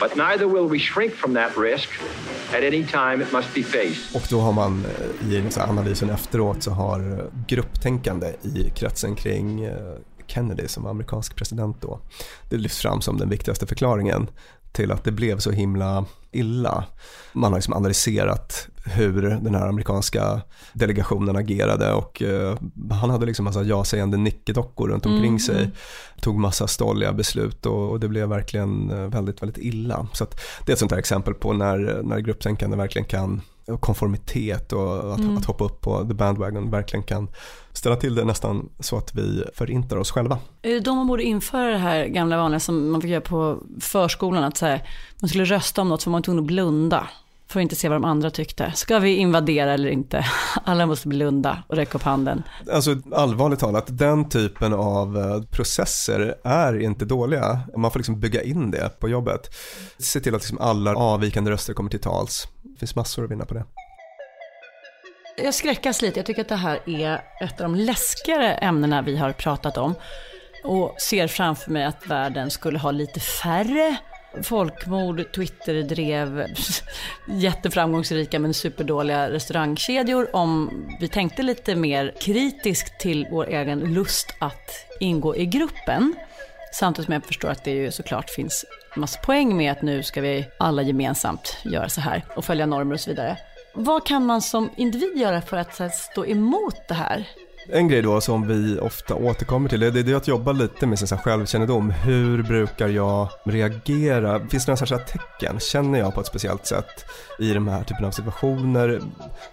But 0.00 0.16
neither 0.16 0.48
will 0.48 0.68
we 0.68 0.78
shrink 0.78 1.14
from 1.14 1.34
that 1.34 1.56
risk 1.56 1.88
at 2.52 2.62
any 2.62 2.84
time 2.84 3.22
it 3.22 3.32
must 3.32 3.54
be 3.54 3.62
faced. 3.62 4.14
Och 4.14 4.22
då 4.30 4.40
har 4.40 4.52
man 4.52 4.84
eh, 5.20 5.32
i 5.32 5.50
analysen 5.56 6.10
efteråt 6.10 6.62
så 6.62 6.70
har 6.70 7.00
eh, 7.00 7.26
grupptänkande 7.46 8.34
i 8.42 8.72
kretsen 8.74 9.14
kring 9.14 9.64
eh, 9.64 9.74
Kennedy 10.26 10.68
som 10.68 10.86
amerikansk 10.86 11.36
president 11.36 11.82
då. 11.82 12.00
Det 12.48 12.56
lyfts 12.56 12.78
fram 12.78 13.00
som 13.00 13.18
den 13.18 13.28
viktigaste 13.28 13.66
förklaringen 13.66 14.28
till 14.74 14.92
att 14.92 15.04
det 15.04 15.12
blev 15.12 15.38
så 15.38 15.50
himla 15.50 16.04
illa. 16.32 16.84
Man 17.32 17.52
har 17.52 17.58
liksom 17.58 17.74
analyserat 17.74 18.68
hur 18.84 19.22
den 19.22 19.54
här 19.54 19.68
amerikanska 19.68 20.40
delegationen 20.72 21.36
agerade 21.36 21.92
och 21.92 22.22
uh, 22.22 22.54
han 22.90 23.10
hade 23.10 23.26
liksom 23.26 23.44
massa 23.44 23.62
ja-sägande 23.62 24.16
nickedockor 24.16 24.88
runt 24.88 25.06
omkring 25.06 25.28
mm. 25.28 25.38
sig. 25.38 25.70
Tog 26.20 26.38
massa 26.38 26.66
stolliga 26.66 27.12
beslut 27.12 27.66
och, 27.66 27.90
och 27.90 28.00
det 28.00 28.08
blev 28.08 28.28
verkligen 28.28 28.90
uh, 28.90 29.08
väldigt, 29.08 29.42
väldigt 29.42 29.64
illa. 29.64 30.06
Så 30.12 30.26
det 30.66 30.72
är 30.72 30.72
ett 30.72 30.78
sånt 30.78 30.92
här 30.92 30.98
exempel 30.98 31.34
på 31.34 31.52
när, 31.52 32.02
när 32.02 32.18
grupptänkande 32.18 32.76
verkligen 32.76 33.08
kan 33.08 33.40
konformitet 33.80 34.72
och 34.72 35.12
att, 35.12 35.18
mm. 35.18 35.36
att, 35.36 35.44
hoppa 35.44 35.64
upp 35.64 35.80
på 35.80 36.04
the 36.08 36.14
bandwagon 36.14 36.70
verkligen 36.70 37.02
kan 37.02 37.28
ställa 37.74 37.96
till 37.96 38.14
det 38.14 38.24
nästan 38.24 38.68
så 38.80 38.96
att 38.96 39.14
vi 39.14 39.44
förintar 39.54 39.96
oss 39.96 40.10
själva. 40.10 40.38
Är 40.62 40.70
det 40.70 40.80
då 40.80 40.94
man 40.94 41.06
borde 41.06 41.22
införa 41.22 41.70
det 41.70 41.78
här 41.78 42.06
gamla 42.06 42.36
vanliga 42.36 42.60
som 42.60 42.90
man 42.90 43.00
fick 43.00 43.10
göra 43.10 43.20
på 43.20 43.58
förskolan, 43.80 44.44
att 44.44 44.56
så 44.56 44.66
här, 44.66 44.88
man 45.20 45.28
skulle 45.28 45.44
rösta 45.44 45.82
om 45.82 45.88
något 45.88 46.06
var 46.06 46.10
man 46.10 46.22
tvungen 46.22 46.44
att 46.44 46.46
blunda 46.46 47.08
för 47.48 47.60
att 47.60 47.62
inte 47.62 47.76
se 47.76 47.88
vad 47.88 47.96
de 47.96 48.04
andra 48.04 48.30
tyckte. 48.30 48.72
Ska 48.74 48.98
vi 48.98 49.16
invadera 49.16 49.72
eller 49.72 49.88
inte? 49.88 50.26
Alla 50.64 50.86
måste 50.86 51.08
blunda 51.08 51.62
och 51.68 51.76
räcka 51.76 51.98
upp 51.98 52.02
handen. 52.02 52.42
Alltså 52.72 52.96
allvarligt 53.12 53.60
talat, 53.60 53.84
den 53.88 54.28
typen 54.28 54.72
av 54.72 55.18
eh, 55.18 55.42
processer 55.42 56.34
är 56.44 56.80
inte 56.80 57.04
dåliga. 57.04 57.60
Man 57.76 57.90
får 57.90 57.98
liksom 57.98 58.20
bygga 58.20 58.42
in 58.42 58.70
det 58.70 59.00
på 59.00 59.08
jobbet. 59.08 59.54
Se 59.98 60.20
till 60.20 60.34
att 60.34 60.42
liksom 60.42 60.58
alla 60.58 60.94
avvikande 60.94 61.50
röster 61.50 61.74
kommer 61.74 61.90
till 61.90 62.00
tals. 62.00 62.48
Det 62.62 62.78
finns 62.78 62.96
massor 62.96 63.24
att 63.24 63.30
vinna 63.30 63.44
på 63.44 63.54
det. 63.54 63.64
Jag 65.36 65.54
skräckas 65.54 66.02
lite, 66.02 66.18
jag 66.18 66.26
tycker 66.26 66.40
att 66.40 66.48
det 66.48 66.56
här 66.56 66.80
är 66.86 67.22
ett 67.40 67.60
av 67.60 67.70
de 67.70 67.74
läskigare 67.74 68.54
ämnena 68.54 69.02
vi 69.02 69.16
har 69.16 69.32
pratat 69.32 69.76
om. 69.76 69.94
Och 70.64 70.94
ser 71.00 71.28
framför 71.28 71.70
mig 71.70 71.84
att 71.84 72.06
världen 72.06 72.50
skulle 72.50 72.78
ha 72.78 72.90
lite 72.90 73.20
färre 73.20 73.96
folkmord, 74.42 75.32
Twitter 75.32 75.82
drev 75.82 76.46
jätteframgångsrika 77.28 78.38
men 78.38 78.54
superdåliga 78.54 79.30
restaurangkedjor 79.30 80.36
om 80.36 80.70
vi 81.00 81.08
tänkte 81.08 81.42
lite 81.42 81.74
mer 81.74 82.14
kritiskt 82.20 83.00
till 83.00 83.26
vår 83.30 83.48
egen 83.48 83.80
lust 83.80 84.34
att 84.38 84.70
ingå 85.00 85.36
i 85.36 85.46
gruppen. 85.46 86.14
Samtidigt 86.72 87.06
som 87.06 87.14
jag 87.14 87.24
förstår 87.24 87.48
att 87.48 87.64
det 87.64 87.70
ju 87.70 87.90
såklart 87.90 88.30
finns 88.30 88.64
massa 88.96 89.20
poäng 89.20 89.56
med 89.56 89.72
att 89.72 89.82
nu 89.82 90.02
ska 90.02 90.20
vi 90.20 90.46
alla 90.58 90.82
gemensamt 90.82 91.56
göra 91.64 91.88
så 91.88 92.00
här 92.00 92.24
och 92.36 92.44
följa 92.44 92.66
normer 92.66 92.94
och 92.94 93.00
så 93.00 93.10
vidare. 93.10 93.36
Vad 93.74 94.06
kan 94.06 94.26
man 94.26 94.42
som 94.42 94.70
individ 94.76 95.16
göra 95.16 95.40
för 95.40 95.56
att 95.56 95.94
stå 95.94 96.26
emot 96.26 96.88
det 96.88 96.94
här? 96.94 97.28
En 97.68 97.88
grej 97.88 98.02
då 98.02 98.20
som 98.20 98.46
vi 98.48 98.78
ofta 98.78 99.14
återkommer 99.14 99.68
till, 99.68 99.80
det 99.80 100.10
är 100.10 100.14
att 100.14 100.28
jobba 100.28 100.52
lite 100.52 100.86
med 100.86 100.98
sin 100.98 101.18
självkännedom. 101.18 101.90
Hur 101.90 102.42
brukar 102.42 102.88
jag 102.88 103.28
reagera? 103.44 104.40
Finns 104.48 104.66
det 104.66 104.70
några 104.70 104.76
särskilda 104.76 105.04
tecken? 105.04 105.60
Känner 105.60 105.98
jag 105.98 106.14
på 106.14 106.20
ett 106.20 106.26
speciellt 106.26 106.66
sätt 106.66 107.04
i 107.38 107.52
de 107.52 107.68
här 107.68 107.84
typen 107.84 108.04
av 108.04 108.10
situationer? 108.10 109.00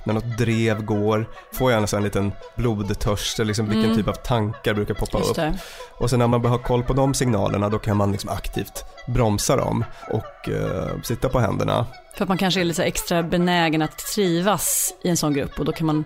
När 0.04 0.14
något 0.14 0.38
drev 0.38 0.84
går? 0.84 1.30
Får 1.54 1.72
jag 1.72 1.94
en 1.94 2.04
liten 2.04 2.32
blodtörst? 2.56 3.38
Liksom 3.38 3.66
vilken 3.66 3.86
mm. 3.86 3.98
typ 3.98 4.08
av 4.08 4.14
tankar 4.14 4.74
brukar 4.74 4.94
poppa 4.94 5.18
upp? 5.18 5.56
Och 5.92 6.10
sen 6.10 6.20
när 6.20 6.28
man 6.28 6.46
har 6.46 6.58
koll 6.58 6.84
på 6.84 6.94
de 6.94 7.14
signalerna 7.14 7.70
då 7.70 7.80
kan 7.80 7.98
man 7.98 8.12
liksom 8.12 8.30
aktivt 8.30 8.86
bromsa 9.08 9.56
dem 9.56 9.86
och 10.10 10.50
uh, 10.50 11.02
sitta 11.04 11.30
på 11.30 11.40
händerna. 11.40 11.86
För 12.16 12.26
att 12.26 12.30
man 12.30 12.38
kanske 12.38 12.60
är 12.60 12.64
lite 12.64 12.84
extra 12.84 13.24
benägen 13.24 13.82
att 13.82 13.98
trivas 13.98 14.94
i 15.04 15.10
en 15.10 15.18
sån 15.18 15.34
grupp 15.34 15.60
och 15.60 15.66
då 15.66 15.72
kan 15.72 15.88
man 15.88 16.04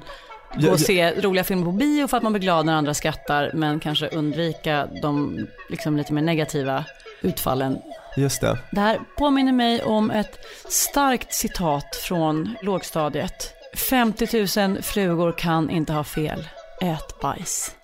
gå 0.58 0.72
och 0.72 0.80
se 0.80 1.22
roliga 1.22 1.44
filmer 1.44 1.66
på 1.66 1.72
bio 1.72 2.08
för 2.08 2.18
att 2.18 2.24
man 2.24 2.34
blir 2.34 2.42
glad 2.42 2.66
när 2.66 2.74
andra 2.74 2.94
skrattar 2.94 3.52
men 3.54 3.80
kanske 3.80 4.08
undvika 4.08 4.88
de 5.02 5.48
liksom 5.70 5.98
lite 5.98 6.14
mer 6.14 6.22
negativa 6.22 6.86
utfallen. 7.22 7.78
Just 8.18 8.42
det. 8.42 8.58
Det 8.72 8.80
här 8.80 9.00
påminner 9.18 9.52
mig 9.52 9.84
om 9.84 10.12
ett 10.12 10.40
starkt 10.70 11.34
citat 11.34 11.96
från 11.96 12.56
lågstadiet. 12.62 13.54
50 13.90 14.68
000 14.68 14.82
flugor 14.82 15.32
kan 15.38 15.70
inte 15.70 15.94
ha 15.94 16.04
fel. 16.04 16.48
Ät 16.82 17.20
bajs. 17.22 17.76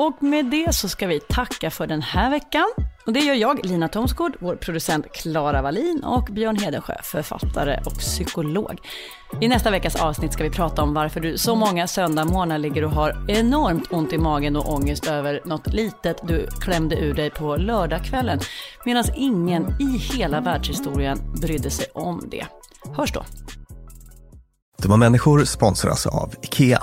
Och 0.00 0.22
med 0.22 0.46
det 0.46 0.74
så 0.74 0.88
ska 0.88 1.06
vi 1.06 1.20
tacka 1.20 1.70
för 1.70 1.86
den 1.86 2.02
här 2.02 2.30
veckan. 2.30 2.66
Och 3.06 3.12
det 3.12 3.20
gör 3.20 3.34
jag, 3.34 3.66
Lina 3.66 3.88
Thomsgård, 3.88 4.36
vår 4.38 4.56
producent 4.56 5.12
Klara 5.12 5.62
Wallin 5.62 6.04
och 6.04 6.28
Björn 6.30 6.56
Hedensjö, 6.56 6.94
författare 7.02 7.80
och 7.86 7.92
psykolog. 7.92 8.80
I 9.40 9.48
nästa 9.48 9.70
veckas 9.70 9.96
avsnitt 9.96 10.32
ska 10.32 10.44
vi 10.44 10.50
prata 10.50 10.82
om 10.82 10.94
varför 10.94 11.20
du 11.20 11.38
så 11.38 11.54
många 11.54 11.86
söndagmorgnar 11.86 12.58
ligger 12.58 12.84
och 12.84 12.90
har 12.90 13.30
enormt 13.30 13.92
ont 13.92 14.12
i 14.12 14.18
magen 14.18 14.56
och 14.56 14.74
ångest 14.74 15.06
över 15.06 15.40
något 15.44 15.66
litet 15.66 16.20
du 16.28 16.46
klämde 16.60 16.96
ur 16.96 17.14
dig 17.14 17.30
på 17.30 17.56
lördagskvällen. 17.56 18.40
Medan 18.84 19.04
ingen 19.14 19.76
i 19.80 19.98
hela 19.98 20.40
världshistorien 20.40 21.18
brydde 21.40 21.70
sig 21.70 21.86
om 21.94 22.28
det. 22.30 22.46
Hörs 22.96 23.12
då. 23.12 23.24
Dumma 24.82 24.96
människor 24.96 25.44
sponsras 25.44 26.06
av 26.06 26.34
IKEA. 26.42 26.82